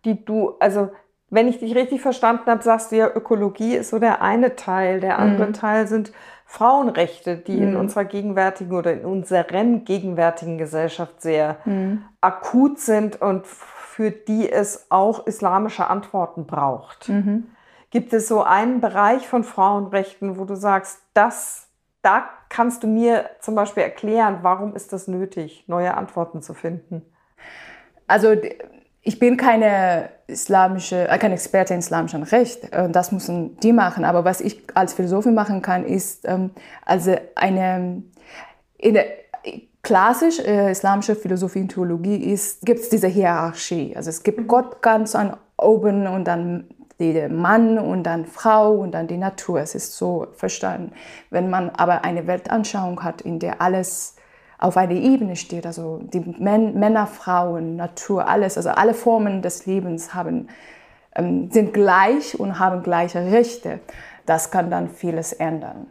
die 0.04 0.24
du, 0.24 0.54
also 0.60 0.90
wenn 1.30 1.48
ich 1.48 1.58
dich 1.58 1.74
richtig 1.74 2.00
verstanden 2.00 2.46
habe, 2.46 2.62
sagst 2.62 2.92
du 2.92 2.96
ja, 2.96 3.08
Ökologie 3.08 3.76
ist 3.76 3.90
so 3.90 3.98
der 3.98 4.20
eine 4.20 4.56
Teil. 4.56 5.00
Der 5.00 5.18
andere 5.18 5.48
mhm. 5.48 5.52
Teil 5.52 5.86
sind 5.86 6.12
Frauenrechte, 6.44 7.36
die 7.36 7.56
mhm. 7.56 7.62
in 7.62 7.76
unserer 7.76 8.04
gegenwärtigen 8.04 8.76
oder 8.76 8.92
in 8.92 9.04
unseren 9.04 9.84
gegenwärtigen 9.84 10.58
Gesellschaft 10.58 11.22
sehr 11.22 11.58
mhm. 11.64 12.04
akut 12.20 12.80
sind 12.80 13.22
und 13.22 13.46
für 13.46 14.10
die 14.10 14.50
es 14.50 14.86
auch 14.90 15.26
islamische 15.26 15.88
Antworten 15.88 16.46
braucht. 16.46 17.08
Mhm. 17.08 17.46
Gibt 17.90 18.12
es 18.12 18.26
so 18.26 18.42
einen 18.42 18.80
Bereich 18.80 19.28
von 19.28 19.44
Frauenrechten, 19.44 20.38
wo 20.38 20.44
du 20.44 20.56
sagst, 20.56 21.00
das, 21.14 21.68
da 22.02 22.24
kannst 22.48 22.82
du 22.82 22.86
mir 22.86 23.30
zum 23.40 23.54
Beispiel 23.54 23.82
erklären, 23.82 24.38
warum 24.42 24.74
ist 24.74 24.92
das 24.92 25.08
nötig, 25.08 25.64
neue 25.66 25.94
Antworten 25.96 26.42
zu 26.42 26.54
finden? 26.54 27.02
Also 28.06 28.34
ich 29.02 29.18
bin 29.18 29.36
keine 29.36 30.10
islamische, 30.26 31.08
äh, 31.08 31.18
keine 31.18 31.34
Experte 31.34 31.74
in 31.74 31.80
islamischem 31.80 32.22
Recht. 32.22 32.72
Äh, 32.72 32.90
das 32.90 33.12
müssen 33.12 33.56
die 33.60 33.72
machen. 33.72 34.04
Aber 34.04 34.24
was 34.24 34.40
ich 34.40 34.62
als 34.74 34.92
Philosophin 34.92 35.34
machen 35.34 35.62
kann, 35.62 35.84
ist 35.84 36.26
ähm, 36.26 36.50
also 36.84 37.16
eine 37.34 38.02
in 38.76 38.94
der 38.94 39.06
klassisch 39.82 40.38
äh, 40.40 40.70
islamische 40.70 41.16
Philosophie 41.16 41.60
und 41.60 41.68
Theologie 41.68 42.16
ist 42.16 42.64
gibt 42.66 42.80
es 42.80 42.88
diese 42.88 43.08
Hierarchie. 43.08 43.94
Also 43.96 44.10
es 44.10 44.22
gibt 44.22 44.40
mhm. 44.40 44.48
Gott 44.48 44.82
ganz 44.82 45.14
an 45.14 45.36
oben 45.56 46.06
und 46.06 46.24
dann 46.24 46.68
der 47.00 47.28
Mann 47.28 47.78
und 47.78 48.04
dann 48.04 48.26
Frau 48.26 48.72
und 48.72 48.92
dann 48.92 49.06
die 49.06 49.16
Natur. 49.16 49.60
Es 49.60 49.74
ist 49.74 49.96
so 49.96 50.28
verstanden. 50.34 50.92
Wenn 51.30 51.50
man 51.50 51.70
aber 51.70 52.04
eine 52.04 52.26
Weltanschauung 52.26 53.02
hat, 53.02 53.22
in 53.22 53.38
der 53.38 53.60
alles 53.60 54.16
auf 54.60 54.76
einer 54.76 54.92
Ebene 54.92 55.36
steht. 55.36 55.66
Also 55.66 56.00
die 56.02 56.20
Männer, 56.20 57.06
Frauen, 57.06 57.76
Natur, 57.76 58.28
alles, 58.28 58.56
also 58.56 58.68
alle 58.68 58.94
Formen 58.94 59.40
des 59.40 59.64
Lebens 59.64 60.12
haben, 60.12 60.48
ähm, 61.16 61.50
sind 61.50 61.72
gleich 61.72 62.38
und 62.38 62.58
haben 62.58 62.82
gleiche 62.82 63.32
Rechte. 63.32 63.80
Das 64.26 64.50
kann 64.50 64.70
dann 64.70 64.90
vieles 64.90 65.32
ändern. 65.32 65.86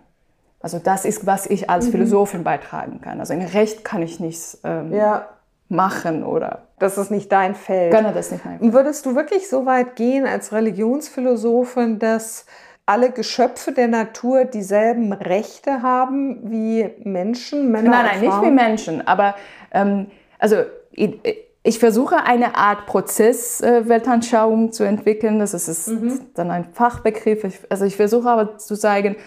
Also 0.62 0.78
das 0.78 1.06
ist, 1.06 1.26
was 1.26 1.48
ich 1.48 1.70
als 1.70 1.88
mhm. 1.88 1.92
Philosophin 1.92 2.44
beitragen 2.44 3.02
kann. 3.02 3.20
Also 3.20 3.34
in 3.34 3.42
Recht 3.42 3.84
kann 3.84 4.04
ich 4.04 4.20
nichts 4.20 4.60
ähm, 4.64 4.94
ja. 4.94 5.28
Machen 5.70 6.24
oder... 6.24 6.64
Das 6.80 6.98
ist 6.98 7.12
nicht 7.12 7.32
dein 7.32 7.56
Feld. 7.56 7.94
Genau, 7.94 8.12
das 8.12 8.28
ist 8.28 8.32
nicht 8.34 8.46
mein 8.46 8.60
Feld. 8.60 8.74
Würdest 8.74 9.06
du 9.06 9.16
wirklich 9.16 9.50
so 9.50 9.66
weit 9.66 9.96
gehen 9.96 10.26
als 10.26 10.52
Religionsphilosophin, 10.52 12.00
dass 12.00 12.46
alle 12.90 13.12
Geschöpfe 13.12 13.72
der 13.72 13.88
Natur 13.88 14.46
dieselben 14.46 15.14
Rechte 15.14 15.84
haben 15.84 16.50
wie 16.50 16.90
Menschen, 17.04 17.70
Männer 17.70 17.92
Nein, 17.92 18.06
nein, 18.06 18.22
nicht 18.22 18.42
wie 18.42 18.50
Menschen, 18.52 19.08
aber 19.08 19.36
ähm, 19.72 20.08
also 20.40 20.64
ich, 20.92 21.20
ich, 21.62 21.78
versuche 21.78 22.24
eine 22.24 22.56
Art 22.56 22.88
Prozessweltanschauung 22.88 24.70
äh, 24.70 24.72
zu 24.72 24.86
entwickeln. 24.86 25.38
Das 25.38 25.54
ist 25.54 25.88
mhm. 25.88 26.20
dann 26.34 26.50
ein 26.50 26.66
Fachbegriff. 26.74 27.44
Ich, 27.44 27.60
also 27.70 27.86
ich 27.86 27.96
versuche 27.96 28.28
aber 28.28 28.58
zu 28.58 28.76
zeigen, 28.76 29.18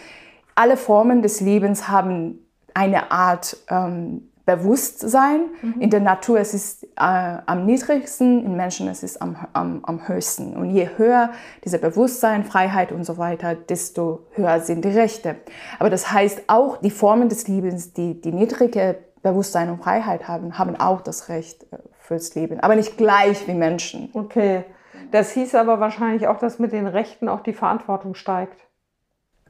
alle 0.57 0.77
Formen 0.77 1.23
des 1.23 1.41
Lebens 1.41 1.87
haben 1.87 2.45
eine 2.75 3.13
Art 3.13 3.57
ähm, 3.71 4.32
Bewusstsein. 4.45 5.51
Mhm. 5.63 5.81
In 5.81 5.91
der 5.91 6.01
Natur 6.01 6.41
es 6.41 6.55
ist 6.55 6.85
äh, 6.85 6.89
am 6.97 7.65
niedrigsten, 7.65 8.45
in 8.45 8.57
Menschen 8.57 8.89
es 8.89 9.03
ist 9.03 9.23
am, 9.23 9.37
am, 9.53 9.85
am 9.85 10.09
höchsten. 10.09 10.57
Und 10.57 10.71
je 10.71 10.89
höher 10.97 11.31
dieser 11.65 11.79
Bewusstsein, 11.79 12.45
Freiheit 12.45 12.93
und 12.93 13.05
so 13.05 13.19
weiter, 13.19 13.55
desto 13.55 14.27
höher 14.33 14.61
sind 14.61 14.85
die 14.85 14.91
Rechte. 14.91 15.37
Aber 15.79 15.91
das 15.91 16.13
heißt 16.13 16.45
auch, 16.49 16.79
die 16.79 16.91
Formen 16.91 17.29
des 17.29 17.47
Lebens, 17.49 17.93
die 17.93 18.21
die 18.21 18.33
niedrige 18.33 18.99
Bewusstsein 19.23 19.71
und 19.71 19.83
Freiheit 19.83 20.27
haben, 20.27 20.59
haben 20.59 20.77
auch 20.77 21.01
das 21.01 21.29
Recht 21.29 21.65
äh, 21.73 21.79
fürs 21.99 22.35
Leben. 22.35 22.61
Aber 22.61 22.75
nicht 22.75 22.97
gleich 22.97 23.47
wie 23.47 23.55
Menschen. 23.55 24.11
Okay. 24.13 24.65
Das 25.13 25.33
hieß 25.33 25.55
aber 25.55 25.79
wahrscheinlich 25.79 26.27
auch, 26.27 26.39
dass 26.39 26.59
mit 26.59 26.73
den 26.73 26.87
Rechten 26.87 27.29
auch 27.29 27.41
die 27.41 27.53
Verantwortung 27.53 28.15
steigt. 28.15 28.59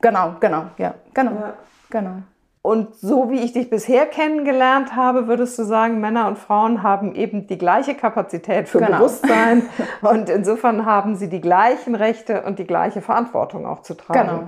Genau, 0.01 0.35
genau, 0.41 0.67
ja, 0.79 0.95
genau, 1.15 1.31
ja. 1.33 1.55
genau. 1.89 2.23
Und 2.63 2.95
so 2.95 3.29
wie 3.29 3.41
ich 3.41 3.53
dich 3.53 3.71
bisher 3.71 4.07
kennengelernt 4.07 4.95
habe, 4.95 5.27
würdest 5.27 5.59
du 5.59 5.65
sagen, 5.65 6.01
Männer 6.01 6.29
und 6.29 6.39
Frauen 6.39 6.85
haben 6.85 7.17
eben 7.17 7.49
die 7.49 7.59
gleiche 7.59 7.97
Kapazität 7.97 8.69
für 8.69 8.79
genau. 8.79 8.99
Bewusstsein 8.99 9.65
und 10.01 10.29
insofern 10.29 10.87
haben 10.87 11.17
sie 11.17 11.29
die 11.29 11.41
gleichen 11.41 11.97
Rechte 11.97 12.43
und 12.43 12.61
die 12.61 12.67
gleiche 12.67 13.03
Verantwortung 13.03 13.67
auch 13.67 13.83
zu 13.83 13.95
tragen. 13.95 14.29
Genau, 14.29 14.43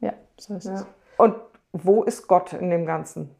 ja, 0.00 0.12
so 0.38 0.54
ist 0.54 0.64
ja. 0.64 0.74
es. 0.76 0.86
Und 1.18 1.34
wo 1.72 2.04
ist 2.04 2.26
Gott 2.26 2.54
in 2.54 2.70
dem 2.70 2.86
Ganzen? 2.86 3.34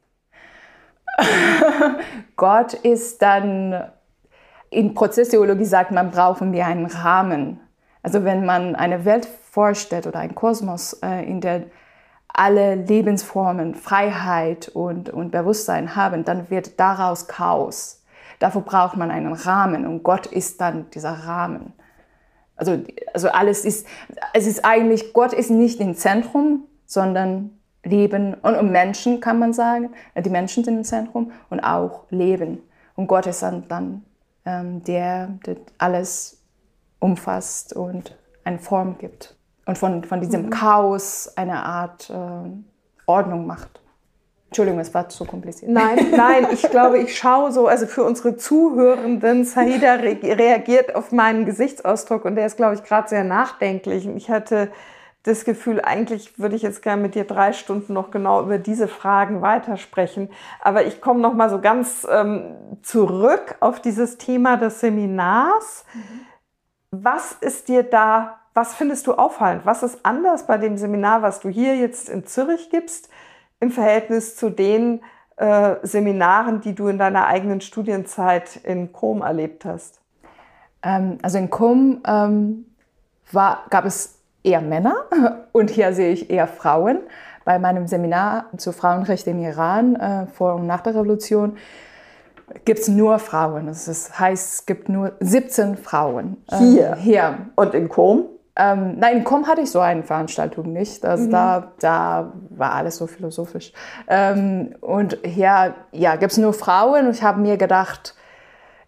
Gott 2.37 2.75
ist 2.75 3.23
dann, 3.23 3.91
in 4.69 4.93
Prozesstheologie 4.93 5.65
sagt 5.65 5.91
man, 5.91 6.11
brauchen 6.11 6.53
wir 6.53 6.67
einen 6.67 6.85
Rahmen. 6.85 7.61
Also 8.03 8.25
wenn 8.25 8.45
man 8.45 8.77
eine 8.77 9.07
Welt 9.07 9.25
vorstellt 9.25 10.07
oder 10.07 10.19
einen 10.19 10.35
Kosmos, 10.35 10.93
äh, 11.03 11.25
in 11.25 11.41
der 11.41 11.63
alle 12.39 12.77
Lebensformen 12.77 13.75
Freiheit 13.75 14.69
und, 14.69 15.11
und 15.11 15.33
Bewusstsein 15.33 15.97
haben, 15.97 16.25
dann 16.25 16.51
wird 16.51 16.79
daraus 16.79 17.27
Chaos. 17.27 18.05
Dafür 18.39 18.61
braucht 18.61 18.97
man 18.97 19.11
einen 19.11 19.33
Rahmen 19.33 19.87
und 19.87 20.05
Gott 20.05 20.27
ist 20.27 20.61
dann 20.61 20.89
dieser 20.91 21.11
Rahmen. 21.11 21.73
Also, 22.55 22.79
also 23.13 23.29
alles 23.29 23.65
ist, 23.65 23.87
es 24.35 24.47
ist 24.47 24.65
eigentlich, 24.65 25.13
Gott 25.13 25.33
ist 25.33 25.51
nicht 25.51 25.81
im 25.81 25.95
Zentrum, 25.97 26.65
sondern 26.87 27.59
Leben 27.83 28.35
und, 28.35 28.55
und 28.55 28.71
Menschen 28.71 29.21
kann 29.21 29.41
man 29.41 29.53
sagen. 29.53 29.91
Die 30.17 30.31
Menschen 30.31 30.63
sind 30.63 30.77
im 30.77 30.85
Zentrum 30.85 31.33
und 31.51 31.61
auch 31.61 32.05
Leben. 32.11 32.63
Und 32.95 33.09
Gott 33.09 33.27
ist 33.27 33.43
dann, 33.43 33.67
dann 33.69 34.05
ähm, 34.45 34.85
der, 34.85 35.39
der 35.45 35.57
alles 35.79 36.41
umfasst 37.01 37.73
und 37.73 38.17
eine 38.45 38.59
Form 38.61 38.99
gibt 38.99 39.38
und 39.69 39.77
von, 39.77 40.03
von 40.03 40.23
diesem 40.23 40.47
mhm. 40.47 40.51
Chaos 40.51 41.31
eine 41.37 41.63
Art 41.63 42.09
äh, 42.09 42.51
Ordnung 43.05 43.47
macht. 43.47 43.83
Entschuldigung, 44.47 44.81
es 44.81 44.95
war 44.95 45.11
zu 45.11 45.27
kompliziert. 45.27 45.71
Nein, 45.71 46.11
nein, 46.17 46.47
ich 46.51 46.63
glaube, 46.63 46.99
ich 46.99 47.19
schaue 47.19 47.53
so, 47.53 47.67
also 47.67 47.87
für 47.87 48.03
unsere 48.03 48.39
Zuhörenden, 48.39 49.45
Saida 49.45 49.97
re 49.97 50.17
reagiert 50.23 50.95
auf 50.95 51.13
meinen 51.13 51.45
Gesichtsausdruck 51.45 52.25
und 52.25 52.37
der 52.37 52.47
ist, 52.47 52.57
glaube 52.57 52.77
ich, 52.77 52.83
gerade 52.83 53.11
sehr 53.11 53.25
nachdenklich. 53.25 54.09
Und 54.09 54.17
ich 54.17 54.31
hatte 54.31 54.73
das 55.25 55.45
Gefühl, 55.45 55.83
eigentlich 55.83 56.39
würde 56.39 56.57
ich 56.57 56.63
jetzt 56.63 56.83
gerne 56.83 57.03
mit 57.03 57.15
dir 57.15 57.25
drei 57.25 57.53
Stunden 57.53 57.93
noch 57.93 58.11
genau 58.11 58.43
über 58.43 58.57
diese 58.57 58.89
Fragen 58.89 59.43
weitersprechen. 59.43 60.31
Aber 60.63 60.87
ich 60.87 61.03
komme 61.03 61.21
noch 61.21 61.35
mal 61.35 61.51
so 61.51 61.61
ganz 61.61 62.07
ähm, 62.11 62.57
zurück 62.81 63.57
auf 63.61 63.83
dieses 63.83 64.17
Thema 64.17 64.57
des 64.57 64.81
Seminars. 64.81 65.85
Mhm. 65.93 66.21
Was 66.91 67.33
ist 67.43 67.69
dir 67.69 67.83
da 67.83 68.38
was 68.59 68.75
findest 68.75 69.07
du 69.07 69.13
auffallend? 69.13 69.65
Was 69.67 69.85
ist 69.85 70.01
anders 70.03 70.49
bei 70.49 70.59
dem 70.59 70.77
Seminar, 70.79 71.23
was 71.23 71.39
du 71.39 71.49
hier 71.49 71.77
jetzt 71.77 72.09
in 72.09 72.27
Zürich 72.27 72.71
gibst, 72.71 73.09
im 73.61 73.71
Verhältnis 73.71 74.35
zu 74.35 74.51
den 74.51 75.01
äh, 75.37 75.77
Seminaren, 75.85 76.61
die 76.61 76.75
du 76.75 76.89
in 76.89 76.99
deiner 76.99 77.29
eigenen 77.29 77.61
Studienzeit 77.61 78.57
in 78.65 78.93
Com 78.93 79.23
erlebt 79.23 79.65
hast? 79.65 80.01
Ähm, 80.83 81.19
also 81.23 81.39
in 81.39 81.51
Com 81.51 82.03
ähm, 82.05 82.67
war, 83.31 83.63
gab 83.71 83.85
es 83.85 84.19
eher 84.43 84.61
Männer 84.61 84.97
und 85.53 85.71
hier 85.71 85.93
sehe 85.93 86.13
ich 86.13 86.29
eher 86.29 86.49
Frauen. 86.49 86.99
Bei 87.45 87.61
meinem 87.61 87.87
Seminar 87.87 88.47
zu 88.57 88.73
Frauenrecht 88.73 89.29
im 89.29 89.39
Iran 89.39 89.95
äh, 89.95 90.27
vor 90.27 90.57
und 90.57 90.67
nach 90.67 90.81
der 90.81 90.97
Revolution 90.97 91.59
gibt 92.65 92.81
es 92.81 92.89
nur 92.89 93.21
Frauen. 93.21 93.67
Das 93.67 94.19
heißt, 94.19 94.55
es 94.55 94.67
gibt 94.67 94.89
nur 94.89 95.13
17 95.21 95.77
Frauen. 95.77 96.39
Hier? 96.59 96.89
Ähm, 96.89 96.99
hier. 96.99 97.39
Und 97.55 97.75
in 97.75 97.89
Com? 97.89 98.27
Ähm, 98.59 98.99
nein, 98.99 99.19
in 99.19 99.25
Com 99.25 99.47
hatte 99.47 99.61
ich 99.61 99.71
so 99.71 99.79
eine 99.79 100.03
Veranstaltung 100.03 100.73
nicht. 100.73 101.07
Also 101.07 101.27
mhm. 101.27 101.31
da, 101.31 101.73
da 101.79 102.33
war 102.51 102.75
alles 102.75 102.97
so 102.97 103.07
philosophisch. 103.07 103.73
Ähm, 104.09 104.75
und 104.81 105.19
hier 105.25 105.75
ja, 105.93 106.17
gibt 106.17 106.33
es 106.33 106.39
nur 106.39 106.53
Frauen. 106.53 107.07
Und 107.07 107.13
ich 107.13 107.23
habe 107.23 107.41
mir 107.41 107.57
gedacht, 107.57 108.17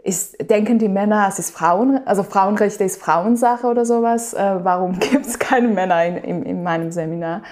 ist, 0.02 0.50
denken 0.50 0.78
die 0.78 0.88
Männer, 0.88 1.26
es 1.28 1.38
ist 1.38 1.50
Frauen, 1.50 2.00
also 2.06 2.22
Frauenrechte 2.22 2.84
ist 2.84 3.00
Frauensache 3.00 3.66
oder 3.66 3.84
sowas. 3.84 4.34
Äh, 4.34 4.56
warum 4.62 4.98
gibt 4.98 5.26
es 5.26 5.38
keine 5.38 5.68
Männer 5.68 6.04
in, 6.04 6.16
in, 6.16 6.42
in 6.42 6.62
meinem 6.62 6.90
Seminar? 6.90 7.42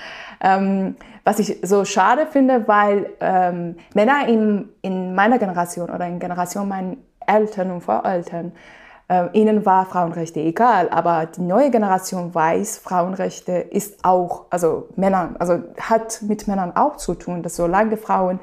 Ähm, 0.40 0.96
was 1.24 1.38
ich 1.38 1.58
so 1.62 1.84
schade 1.84 2.26
finde, 2.26 2.66
weil 2.66 3.10
ähm, 3.20 3.76
Männer 3.94 4.26
in, 4.26 4.70
in 4.82 5.14
meiner 5.14 5.38
Generation 5.38 5.90
oder 5.90 6.06
in 6.06 6.18
Generation 6.18 6.68
meiner 6.68 6.96
Eltern 7.26 7.70
und 7.70 7.82
Voreltern 7.82 8.52
ihnen 9.32 9.64
war 9.64 9.86
Frauenrechte 9.86 10.40
egal, 10.40 10.90
aber 10.90 11.26
die 11.26 11.40
neue 11.40 11.70
Generation 11.70 12.34
weiß, 12.34 12.78
Frauenrechte 12.78 13.52
ist 13.52 14.04
auch, 14.04 14.44
also 14.50 14.88
Männer, 14.96 15.30
also 15.38 15.62
hat 15.80 16.20
mit 16.22 16.46
Männern 16.46 16.76
auch 16.76 16.96
zu 16.96 17.14
tun, 17.14 17.42
dass 17.42 17.56
solange 17.56 17.96
Frauen 17.96 18.38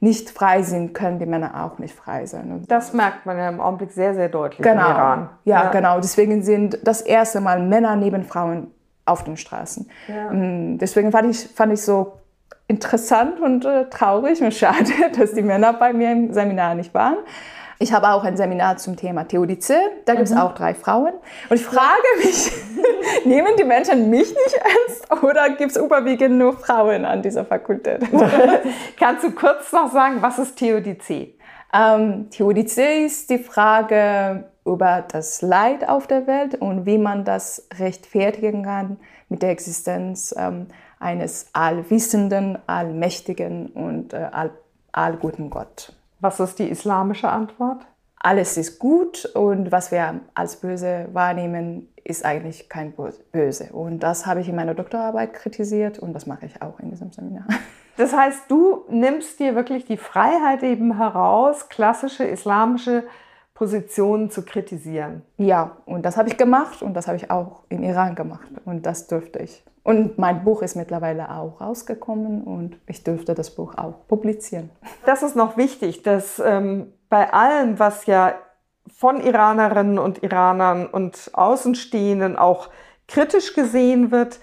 nicht 0.00 0.30
frei 0.30 0.62
sind, 0.62 0.94
können 0.94 1.18
die 1.18 1.26
Männer 1.26 1.64
auch 1.64 1.78
nicht 1.78 1.94
frei 1.94 2.26
sein. 2.26 2.64
Das 2.68 2.92
merkt 2.92 3.26
man 3.26 3.36
ja 3.36 3.48
im 3.48 3.60
Augenblick 3.60 3.90
sehr, 3.90 4.14
sehr 4.14 4.28
deutlich 4.28 4.66
genau. 4.66 4.86
im 4.86 4.90
Iran. 4.90 5.28
Ja, 5.44 5.64
ja, 5.64 5.70
genau. 5.70 5.96
Deswegen 6.00 6.42
sind 6.42 6.78
das 6.84 7.00
erste 7.00 7.40
Mal 7.40 7.60
Männer 7.60 7.96
neben 7.96 8.24
Frauen 8.24 8.70
auf 9.04 9.24
den 9.24 9.36
Straßen. 9.36 9.90
Ja. 10.06 10.32
Mm, 10.32 10.78
deswegen 10.78 11.10
fand 11.10 11.30
ich, 11.30 11.48
fand 11.48 11.72
ich 11.72 11.82
so 11.82 12.18
interessant 12.68 13.40
und 13.40 13.64
äh, 13.64 13.88
traurig 13.88 14.40
und 14.40 14.54
schade, 14.54 14.92
dass 15.18 15.32
die 15.32 15.42
Männer 15.42 15.72
bei 15.72 15.92
mir 15.92 16.12
im 16.12 16.32
Seminar 16.32 16.74
nicht 16.74 16.94
waren. 16.94 17.16
Ich 17.80 17.92
habe 17.92 18.08
auch 18.10 18.24
ein 18.24 18.36
Seminar 18.36 18.76
zum 18.76 18.96
Thema 18.96 19.24
Theodizee. 19.28 19.78
Da 20.04 20.14
gibt 20.14 20.26
es 20.26 20.34
mhm. 20.34 20.40
auch 20.40 20.54
drei 20.54 20.74
Frauen. 20.74 21.12
Und 21.48 21.56
ich 21.56 21.64
frage 21.64 22.02
mich, 22.18 22.50
nehmen 23.24 23.54
die 23.56 23.64
Menschen 23.64 24.10
mich 24.10 24.28
nicht 24.28 24.54
ernst 24.54 25.22
oder 25.22 25.50
gibt 25.50 25.70
es 25.70 25.76
überwiegend 25.76 26.38
nur 26.38 26.54
Frauen 26.54 27.04
an 27.04 27.22
dieser 27.22 27.44
Fakultät? 27.44 28.00
Kannst 28.98 29.24
du 29.24 29.30
kurz 29.30 29.72
noch 29.72 29.92
sagen, 29.92 30.20
was 30.20 30.40
ist 30.40 30.56
Theodizee? 30.56 31.34
Ähm, 31.72 32.30
Theodizee 32.30 33.04
ist 33.04 33.30
die 33.30 33.38
Frage 33.38 34.44
über 34.64 35.04
das 35.06 35.40
Leid 35.42 35.88
auf 35.88 36.06
der 36.06 36.26
Welt 36.26 36.56
und 36.56 36.84
wie 36.84 36.98
man 36.98 37.24
das 37.24 37.68
rechtfertigen 37.78 38.64
kann 38.64 38.98
mit 39.28 39.42
der 39.42 39.50
Existenz 39.50 40.34
ähm, 40.36 40.66
eines 40.98 41.50
allwissenden, 41.52 42.58
allmächtigen 42.66 43.68
und 43.68 44.14
äh, 44.14 44.28
all, 44.32 44.50
allguten 44.90 45.48
Gott. 45.50 45.92
Was 46.20 46.40
ist 46.40 46.58
die 46.58 46.68
islamische 46.68 47.28
Antwort? 47.28 47.86
Alles 48.20 48.56
ist 48.56 48.78
gut 48.78 49.24
und 49.26 49.70
was 49.70 49.92
wir 49.92 50.20
als 50.34 50.56
böse 50.56 51.08
wahrnehmen, 51.12 51.88
ist 52.02 52.24
eigentlich 52.24 52.68
kein 52.68 52.92
Böse. 53.32 53.68
Und 53.72 54.00
das 54.00 54.26
habe 54.26 54.40
ich 54.40 54.48
in 54.48 54.56
meiner 54.56 54.74
Doktorarbeit 54.74 55.34
kritisiert 55.34 55.98
und 55.98 56.14
das 56.14 56.26
mache 56.26 56.46
ich 56.46 56.60
auch 56.62 56.80
in 56.80 56.90
diesem 56.90 57.12
Seminar. 57.12 57.46
Das 57.96 58.14
heißt, 58.14 58.48
du 58.48 58.84
nimmst 58.88 59.40
dir 59.40 59.56
wirklich 59.56 59.84
die 59.84 59.96
Freiheit 59.96 60.62
eben 60.62 60.98
heraus, 60.98 61.68
klassische 61.68 62.22
islamische 62.22 63.02
Positionen 63.58 64.30
zu 64.30 64.42
kritisieren. 64.42 65.22
Ja, 65.36 65.72
und 65.84 66.04
das 66.04 66.16
habe 66.16 66.28
ich 66.28 66.36
gemacht 66.36 66.80
und 66.80 66.94
das 66.94 67.08
habe 67.08 67.16
ich 67.16 67.28
auch 67.28 67.64
im 67.68 67.82
Iran 67.82 68.14
gemacht 68.14 68.48
und 68.64 68.86
das 68.86 69.08
dürfte 69.08 69.40
ich. 69.40 69.64
Und 69.82 70.16
mein 70.16 70.44
Buch 70.44 70.62
ist 70.62 70.76
mittlerweile 70.76 71.28
auch 71.34 71.60
rausgekommen 71.60 72.44
und 72.44 72.78
ich 72.86 73.02
dürfte 73.02 73.34
das 73.34 73.50
Buch 73.50 73.74
auch 73.76 74.06
publizieren. 74.06 74.70
Das 75.06 75.24
ist 75.24 75.34
noch 75.34 75.56
wichtig, 75.56 76.04
dass 76.04 76.38
ähm, 76.38 76.92
bei 77.08 77.32
allem, 77.32 77.80
was 77.80 78.06
ja 78.06 78.34
von 78.96 79.20
Iranerinnen 79.20 79.98
und 79.98 80.22
Iranern 80.22 80.86
und 80.86 81.32
Außenstehenden 81.32 82.36
auch 82.36 82.68
kritisch 83.08 83.54
gesehen 83.54 84.12
wird, 84.12 84.38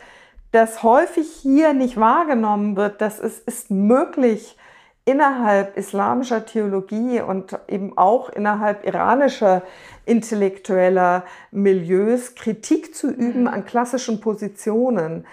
dass 0.51 0.84
häufig 0.84 1.28
hier 1.41 1.73
nicht 1.73 1.97
wahrgenommen 1.97 2.75
wird, 2.75 2.99
dass 2.99 3.19
es 3.19 3.39
ist 3.39 3.71
möglich, 3.71 4.58
innerhalb 5.06 5.78
islamischer 5.78 6.46
Theologie 6.46 7.22
und 7.22 7.58
eben 7.68 7.98
auch 7.98 8.30
innerhalb 8.30 8.86
iranischer 8.86 9.62
intellektueller 10.06 11.24
Milieus 11.52 12.34
Kritik 12.36 12.96
zu 12.96 13.12
üben 13.12 13.41
mhm. 13.41 13.48
an 13.48 13.65
klassischen 13.65 14.20
Positionen. 14.20 15.26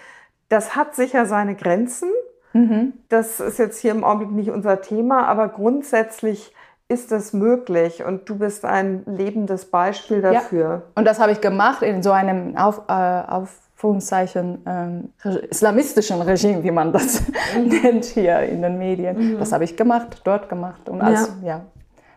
Das 0.51 0.77
hat 0.77 0.95
sicher 0.95 1.25
seine 1.25 1.55
Grenzen. 1.55 2.11
Mhm. 2.53 2.93
Das 3.09 3.41
ist 3.41 3.59
jetzt 3.59 3.81
hier 3.81 3.93
im 3.93 4.05
Augenblick 4.05 4.33
nicht 4.33 4.51
unser 4.51 4.83
Thema, 4.83 5.27
aber 5.27 5.49
grundsätzlich 5.49 6.55
ist 6.89 7.11
es 7.11 7.33
möglich 7.33 8.05
und 8.05 8.29
du 8.29 8.37
bist 8.37 8.67
ein 8.67 9.03
lebendes 9.07 9.65
Beispiel 9.65 10.21
dafür. 10.21 10.65
Ja. 10.65 10.83
Und 10.95 11.07
das 11.07 11.19
habe 11.19 11.33
ich 11.33 11.41
gemacht 11.41 11.81
in 11.81 12.03
so 12.03 12.13
einem 12.13 12.59
auf, 12.59 12.83
äh, 12.89 12.93
auf 12.93 13.49
Anführungszeichen 13.83 14.63
ähm, 14.65 15.13
islamistischen 15.51 16.23
Regime, 16.23 16.63
wie 16.63 16.71
man 16.71 16.93
das 16.93 17.23
mhm. 17.57 17.69
nennt 17.83 18.05
hier 18.05 18.39
in 18.41 18.63
den 18.63 18.79
Medien. 18.79 19.35
Mhm. 19.35 19.39
Das 19.41 19.53
habe 19.53 19.65
ich 19.65 19.77
gemacht, 19.77 20.21
dort 20.23 20.49
gemacht 20.49 20.89
und 20.89 21.01
also, 21.01 21.33
ja. 21.43 21.49
ja, 21.49 21.61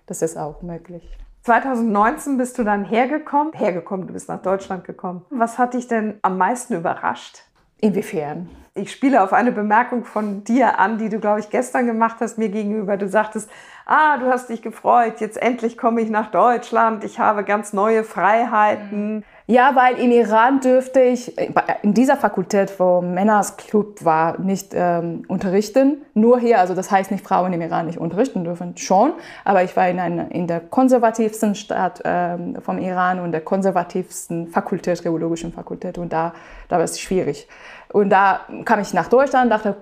das 0.05 0.21
ist 0.21 0.37
auch 0.37 0.61
möglich. 0.61 1.03
2019 1.41 2.37
bist 2.37 2.57
du 2.59 2.63
dann 2.63 2.85
hergekommen, 2.85 3.53
hergekommen, 3.53 4.05
du 4.05 4.13
bist 4.13 4.29
nach 4.29 4.41
Deutschland 4.41 4.83
gekommen. 4.83 5.25
Was 5.31 5.57
hat 5.57 5.73
dich 5.73 5.87
denn 5.87 6.19
am 6.21 6.37
meisten 6.37 6.75
überrascht? 6.75 7.43
Inwiefern? 7.81 8.49
Ich 8.75 8.91
spiele 8.91 9.23
auf 9.23 9.31
eine 9.31 9.51
Bemerkung 9.51 10.03
von 10.05 10.43
dir 10.43 10.79
an, 10.79 10.97
die 10.97 11.09
du, 11.09 11.19
glaube 11.19 11.39
ich, 11.39 11.49
gestern 11.49 11.85
gemacht 11.87 12.17
hast 12.19 12.37
mir 12.37 12.49
gegenüber. 12.49 12.97
Du 12.97 13.07
sagtest, 13.07 13.49
ah, 13.85 14.17
du 14.17 14.25
hast 14.27 14.49
dich 14.49 14.61
gefreut, 14.61 15.19
jetzt 15.19 15.37
endlich 15.41 15.77
komme 15.77 16.01
ich 16.01 16.09
nach 16.09 16.29
Deutschland, 16.29 17.03
ich 17.03 17.19
habe 17.19 17.43
ganz 17.43 17.73
neue 17.73 18.03
Freiheiten. 18.03 19.23
Ja, 19.47 19.75
weil 19.75 19.99
im 19.99 20.09
Iran 20.09 20.59
dürfte 20.59 21.01
ich 21.01 21.37
in 21.83 21.93
dieser 21.93 22.17
Fakultät, 22.17 22.79
wo 22.79 23.01
Männers 23.01 23.57
Club 23.57 24.03
war, 24.03 24.39
nicht 24.39 24.71
ähm, 24.73 25.21
unterrichten. 25.27 26.01
Nur 26.15 26.39
hier, 26.39 26.59
also 26.59 26.73
das 26.73 26.89
heißt 26.89 27.11
nicht 27.11 27.23
Frauen 27.23 27.53
im 27.53 27.61
Iran 27.61 27.85
nicht 27.85 27.99
unterrichten 27.99 28.43
dürfen, 28.43 28.75
schon. 28.75 29.13
Aber 29.43 29.63
ich 29.63 29.75
war 29.77 29.87
in, 29.87 29.99
einer, 29.99 30.31
in 30.31 30.47
der 30.47 30.61
konservativsten 30.61 31.53
Stadt 31.53 32.01
ähm, 32.05 32.57
vom 32.59 32.79
Iran 32.79 33.19
und 33.19 33.33
der 33.33 33.41
konservativsten 33.41 34.47
Fakultät, 34.47 35.03
geologischen 35.03 35.53
Fakultät. 35.53 35.99
Und 35.99 36.11
da, 36.11 36.33
da 36.67 36.77
war 36.77 36.83
es 36.83 36.99
schwierig. 36.99 37.47
Und 37.93 38.09
da 38.09 38.41
kam 38.65 38.79
ich 38.79 38.95
nach 38.95 39.09
Deutschland, 39.09 39.51
dachte, 39.51 39.75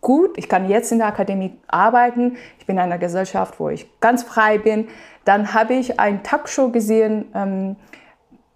gut, 0.00 0.38
ich 0.38 0.48
kann 0.48 0.66
jetzt 0.66 0.92
in 0.92 0.98
der 0.98 1.08
Akademie 1.08 1.58
arbeiten. 1.68 2.38
Ich 2.58 2.64
bin 2.64 2.76
in 2.76 2.82
einer 2.82 2.96
Gesellschaft, 2.96 3.60
wo 3.60 3.68
ich 3.68 4.00
ganz 4.00 4.22
frei 4.22 4.56
bin. 4.56 4.88
Dann 5.26 5.52
habe 5.52 5.74
ich 5.74 6.00
ein 6.00 6.22
Talkshow 6.22 6.70
gesehen, 6.70 7.26
ähm, 7.34 7.76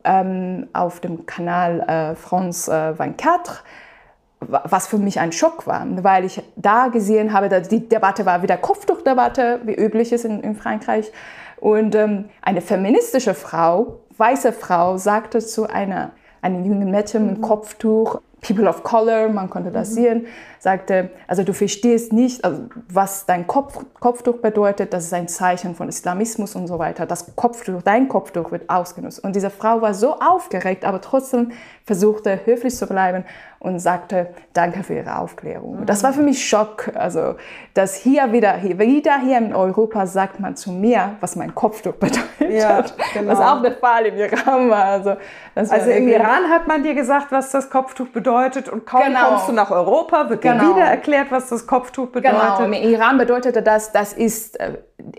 ähm, 0.05 0.69
auf 0.73 1.01
dem 1.01 1.27
Kanal 1.27 1.81
äh, 1.81 2.15
France 2.15 2.71
äh, 2.71 2.95
24, 2.95 3.63
was 4.41 4.87
für 4.87 4.99
mich 4.99 5.21
ein 5.21 5.33
Schock 5.33 5.67
war, 5.67 5.87
weil 6.03 6.25
ich 6.25 6.43
da 6.57 6.89
gesehen 6.89 7.33
habe, 7.33 7.49
dass 7.49 7.69
die 7.69 7.89
Debatte 7.89 8.27
war 8.27 8.43
wieder 8.43 8.57
Kopftuchdebatte, 8.57 9.61
wie 9.65 9.75
üblich 9.75 10.13
ist 10.13 10.25
in, 10.25 10.41
in 10.41 10.55
Frankreich. 10.55 11.11
Und 11.57 11.95
ähm, 11.95 12.27
eine 12.43 12.61
feministische 12.61 13.33
Frau, 13.33 14.01
weiße 14.19 14.53
Frau, 14.53 14.99
sagte 14.99 15.39
zu 15.39 15.67
einer, 15.67 16.11
einem 16.43 16.65
jungen 16.65 16.91
Mädchen 16.91 17.27
mit 17.27 17.39
mhm. 17.39 17.43
Kopftuch, 17.43 18.21
People 18.43 18.69
of 18.69 18.83
Color, 18.83 19.29
man 19.29 19.49
konnte 19.49 19.71
das 19.71 19.91
mhm. 19.91 19.95
sehen, 19.95 20.27
sagte, 20.65 21.11
also 21.29 21.45
du 21.45 21.53
verstehst 21.53 22.15
nicht, 22.15 22.43
also 22.43 22.63
was 22.89 23.27
dein 23.27 23.47
Kopf, 23.47 23.85
Kopftuch 24.01 24.39
bedeutet, 24.39 24.95
das 24.95 25.05
ist 25.05 25.13
ein 25.13 25.29
Zeichen 25.29 25.75
von 25.75 25.91
Islamismus 25.91 26.57
und 26.57 26.69
so 26.69 26.79
weiter. 26.79 27.05
Das 27.05 27.37
Kopftuch, 27.37 27.83
dein 27.83 28.09
Kopftuch 28.09 28.51
wird 28.51 28.71
ausgenutzt. 28.71 29.23
Und 29.23 29.37
diese 29.37 29.51
Frau 29.51 29.83
war 29.83 29.93
so 29.93 30.19
aufgeregt, 30.19 30.87
aber 30.87 31.03
trotzdem 31.03 31.53
versuchte 31.85 32.41
höflich 32.47 32.75
zu 32.75 32.87
bleiben 32.87 33.25
und 33.65 33.79
sagte, 33.79 34.29
danke 34.53 34.83
für 34.83 34.95
Ihre 34.95 35.19
Aufklärung. 35.19 35.87
Das 35.87 36.03
war 36.03 36.13
für 36.13 36.23
mich 36.23 36.47
Schock, 36.47 36.91
also 36.95 37.37
dass 37.73 37.95
hier 37.95 38.33
wieder, 38.33 38.53
hier, 38.55 38.79
wieder 38.79 39.19
hier 39.21 39.39
in 39.39 39.55
Europa 39.55 40.07
sagt 40.07 40.39
man 40.39 40.55
zu 40.55 40.71
mir, 40.71 41.17
was 41.21 41.35
mein 41.37 41.55
Kopftuch 41.55 41.95
bedeutet, 41.99 42.25
ja, 42.51 42.85
genau. 43.15 43.33
was 43.33 43.41
auch 43.41 43.63
der 43.63 43.73
Fall 43.73 44.07
im 44.07 44.17
Iran 44.17 44.69
war. 44.69 44.85
Also, 44.85 45.17
also 45.55 45.91
im 45.91 46.09
Iran 46.09 46.51
hat 46.51 46.67
man 46.67 46.83
dir 46.83 46.95
gesagt, 46.95 47.33
was 47.33 47.51
das 47.53 47.71
Kopftuch 47.71 48.09
bedeutet 48.09 48.69
und 48.69 48.87
kaum 48.87 49.03
genau. 49.05 49.29
kommst 49.31 49.49
du 49.49 49.53
nach 49.53 49.71
Europa, 49.71 50.29
wird 50.29 50.45
dir 50.45 50.54
genau. 50.59 50.77
wieder 50.77 50.85
erklärt, 50.85 51.31
was 51.31 51.49
das 51.49 51.67
Kopftuch 51.67 52.09
bedeutet. 52.09 52.39
Genau, 52.39 52.65
im 52.65 52.73
Iran 52.73 53.19
bedeutete 53.19 53.63
das, 53.63 53.93
das 53.93 54.13
ist, 54.13 54.59
äh, 54.61 54.79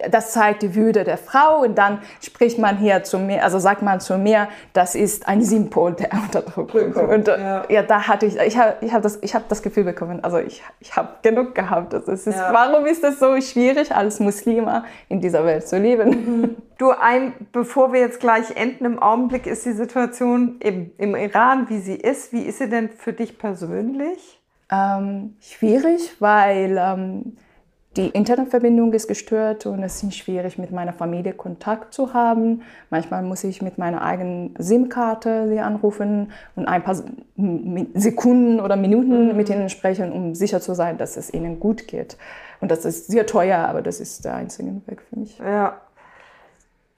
das 0.09 0.31
zeigt 0.31 0.61
die 0.63 0.75
Würde 0.75 1.03
der 1.03 1.17
Frau 1.17 1.61
und 1.61 1.77
dann 1.77 1.99
spricht 2.21 2.57
man 2.57 2.77
hier 2.77 3.03
zu 3.03 3.19
mir, 3.19 3.43
also 3.43 3.59
sagt 3.59 3.81
man 3.81 3.99
zu 3.99 4.17
mir, 4.17 4.47
das 4.73 4.95
ist 4.95 5.27
ein 5.27 5.41
Symbol 5.41 5.93
der 5.93 6.13
Unterdrückung. 6.13 6.93
Und 6.93 7.27
äh, 7.27 7.39
ja. 7.39 7.63
ja, 7.69 7.83
da 7.83 8.07
hatte 8.07 8.25
ich, 8.25 8.37
ich 8.37 8.57
habe 8.57 8.75
ich 8.81 8.93
hab 8.93 9.01
das, 9.01 9.19
hab 9.21 9.47
das 9.49 9.61
Gefühl 9.61 9.83
bekommen, 9.83 10.23
also 10.23 10.37
ich, 10.37 10.63
ich 10.79 10.95
habe 10.95 11.09
genug 11.21 11.55
gehabt. 11.55 11.93
Also 11.93 12.11
ist, 12.11 12.27
ja. 12.27 12.51
Warum 12.51 12.85
ist 12.85 13.03
es 13.03 13.19
so 13.19 13.39
schwierig, 13.41 13.93
als 13.93 14.19
Muslima 14.19 14.85
in 15.09 15.21
dieser 15.21 15.45
Welt 15.45 15.67
zu 15.67 15.77
leben? 15.77 16.09
Mhm. 16.09 16.55
Du, 16.77 16.91
ein, 16.91 17.33
bevor 17.53 17.93
wir 17.93 18.01
jetzt 18.01 18.19
gleich 18.19 18.55
enden, 18.55 18.85
im 18.85 18.99
Augenblick 18.99 19.47
ist 19.47 19.65
die 19.65 19.71
Situation 19.71 20.57
im, 20.59 20.91
im 20.97 21.15
Iran, 21.15 21.69
wie 21.69 21.79
sie 21.79 21.95
ist. 21.95 22.33
Wie 22.33 22.41
ist 22.41 22.57
sie 22.57 22.69
denn 22.69 22.89
für 22.89 23.13
dich 23.13 23.37
persönlich? 23.37 24.34
Ähm, 24.71 25.35
schwierig, 25.39 26.15
weil 26.19 26.77
ähm, 26.79 27.37
die 27.95 28.09
Internetverbindung 28.09 28.91
ist 28.93 29.07
gestört 29.07 29.65
und 29.65 29.81
es 29.81 30.03
ist 30.03 30.15
schwierig, 30.15 30.57
mit 30.57 30.71
meiner 30.71 30.91
Familie 30.91 31.33
Kontakt 31.33 31.93
zu 31.93 32.13
haben. 32.13 32.61
Manchmal 32.89 33.23
muss 33.23 33.43
ich 33.43 33.61
mit 33.61 33.77
meiner 33.77 34.01
eigenen 34.01 34.53
SIM-Karte 34.57 35.47
sie 35.47 35.59
anrufen 35.59 36.31
und 36.55 36.67
ein 36.67 36.83
paar 36.83 36.95
Sekunden 37.93 38.59
oder 38.59 38.75
Minuten 38.75 39.29
mhm. 39.29 39.37
mit 39.37 39.49
ihnen 39.49 39.69
sprechen, 39.69 40.11
um 40.11 40.35
sicher 40.35 40.59
zu 40.59 40.73
sein, 40.73 40.97
dass 40.97 41.15
es 41.15 41.33
ihnen 41.33 41.59
gut 41.59 41.87
geht. 41.87 42.17
Und 42.59 42.71
das 42.71 42.83
ist 42.83 43.07
sehr 43.07 43.25
teuer, 43.25 43.59
aber 43.59 43.81
das 43.81 43.99
ist 43.99 44.25
der 44.25 44.35
einzige 44.35 44.81
Weg 44.87 45.01
für 45.01 45.19
mich. 45.19 45.37
Ja. 45.37 45.79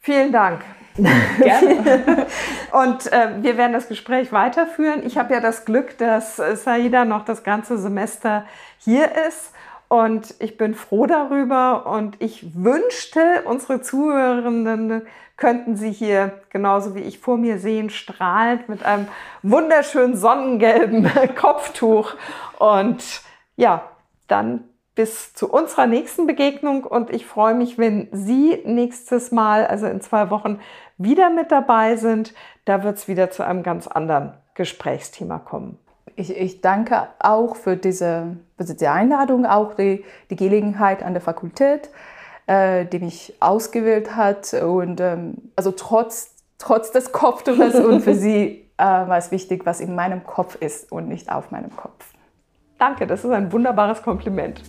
Vielen 0.08 0.32
Dank. 0.32 0.62
Gerne. 0.96 2.26
Und 2.72 3.12
äh, 3.12 3.44
wir 3.44 3.58
werden 3.58 3.74
das 3.74 3.90
Gespräch 3.90 4.32
weiterführen. 4.32 5.06
Ich 5.06 5.18
habe 5.18 5.34
ja 5.34 5.42
das 5.42 5.66
Glück, 5.66 5.98
dass 5.98 6.38
Saida 6.38 7.04
noch 7.04 7.26
das 7.26 7.44
ganze 7.44 7.78
Semester 7.78 8.46
hier 8.78 9.10
ist. 9.28 9.52
Und 9.90 10.34
ich 10.40 10.56
bin 10.56 10.76
froh 10.76 11.08
darüber 11.08 11.88
und 11.88 12.22
ich 12.22 12.56
wünschte, 12.56 13.42
unsere 13.44 13.82
Zuhörenden 13.82 15.02
könnten 15.36 15.76
sie 15.76 15.92
hier 15.92 16.40
genauso 16.52 16.96
wie 16.96 17.02
ich 17.02 17.20
vor 17.20 17.36
mir 17.36 17.60
sehen, 17.60 17.90
strahlend 17.90 18.70
mit 18.70 18.86
einem 18.86 19.10
wunderschönen 19.44 20.16
sonnengelben 20.16 21.12
Kopftuch. 21.36 22.14
Und 22.60 23.04
ja, 23.58 23.84
dann 24.30 24.64
bis 24.98 25.34
zu 25.34 25.50
unserer 25.50 25.88
nächsten 25.88 26.28
Begegnung 26.28 26.84
und 26.84 27.10
ich 27.10 27.26
freue 27.26 27.54
mich, 27.54 27.78
wenn 27.78 28.10
Sie 28.12 28.62
nächstes 28.66 29.32
Mal, 29.32 29.66
also 29.66 29.88
in 29.88 30.02
zwei 30.02 30.30
Wochen, 30.30 30.60
wieder 30.98 31.30
mit 31.30 31.54
dabei 31.54 31.96
sind. 31.96 32.34
Da 32.66 32.84
wird 32.84 32.98
es 32.98 33.08
wieder 33.08 33.32
zu 33.32 33.46
einem 33.46 33.64
ganz 33.64 33.88
anderen 33.88 34.34
Gesprächsthema 34.56 35.40
kommen 35.40 35.80
ich, 36.18 36.36
ich 36.36 36.62
danke 36.62 37.08
auch 37.20 37.56
für 37.56 37.78
diese, 37.78 38.38
für 38.58 38.66
diese 38.66 38.92
Einladung, 38.92 39.46
auch 39.46 39.76
die, 39.76 40.04
die 40.30 40.36
Gelegenheit 40.36 41.04
an 41.04 41.14
der 41.14 41.22
Fakultät, 41.22 41.90
äh, 42.48 42.86
die 42.86 43.00
mich 43.00 43.36
ausgewählt 43.40 44.16
hat. 44.16 44.54
Und 44.54 45.00
ähm, 45.00 45.36
also 45.56 45.72
trotz, 45.72 46.36
trotz 46.58 46.92
des 46.92 47.12
Kopftuches 47.12 47.76
und 47.86 48.02
für 48.02 48.16
sie 48.16 48.68
äh, 48.78 48.84
war 48.84 49.18
es 49.18 49.32
wichtig, 49.32 49.66
was 49.66 49.80
in 49.80 49.96
meinem 49.96 50.24
Kopf 50.26 50.56
ist 50.56 50.92
und 50.92 51.08
nicht 51.08 51.32
auf 51.32 51.52
meinem 51.52 51.76
Kopf. 51.76 52.14
Danke, 52.80 53.08
das 53.08 53.24
ist 53.24 53.32
ein 53.32 53.52
wunderbares 53.52 54.02
Kompliment. 54.02 54.62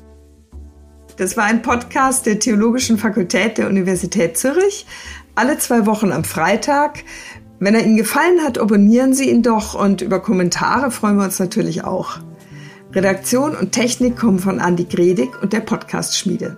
Das 1.19 1.37
war 1.37 1.45
ein 1.45 1.63
Podcast 1.63 2.27
der 2.27 2.39
Theologischen 2.39 2.97
Fakultät 2.97 3.59
der 3.59 3.67
Universität 3.67 4.39
Zürich. 4.39 4.87
Alle 5.35 5.59
zwei 5.59 5.85
Wochen 5.85 6.13
am 6.13 6.23
Freitag. 6.23 7.03
Wenn 7.59 7.75
er 7.75 7.85
Ihnen 7.85 7.97
gefallen 7.97 8.41
hat, 8.45 8.59
abonnieren 8.59 9.15
Sie 9.15 9.29
ihn 9.29 9.43
doch 9.43 9.75
und 9.75 10.01
über 10.01 10.21
Kommentare 10.21 10.93
freuen 10.93 11.17
wir 11.17 11.25
uns 11.25 11.41
natürlich 11.41 11.83
auch. 11.83 12.21
Redaktion 12.93 13.57
und 13.57 13.73
Technik 13.73 14.17
kommen 14.17 14.39
von 14.39 14.61
Andy 14.61 14.85
Gredig 14.85 15.43
und 15.43 15.53
der 15.53 15.61
Podcast 15.61 16.17
Schmiede. 16.17 16.57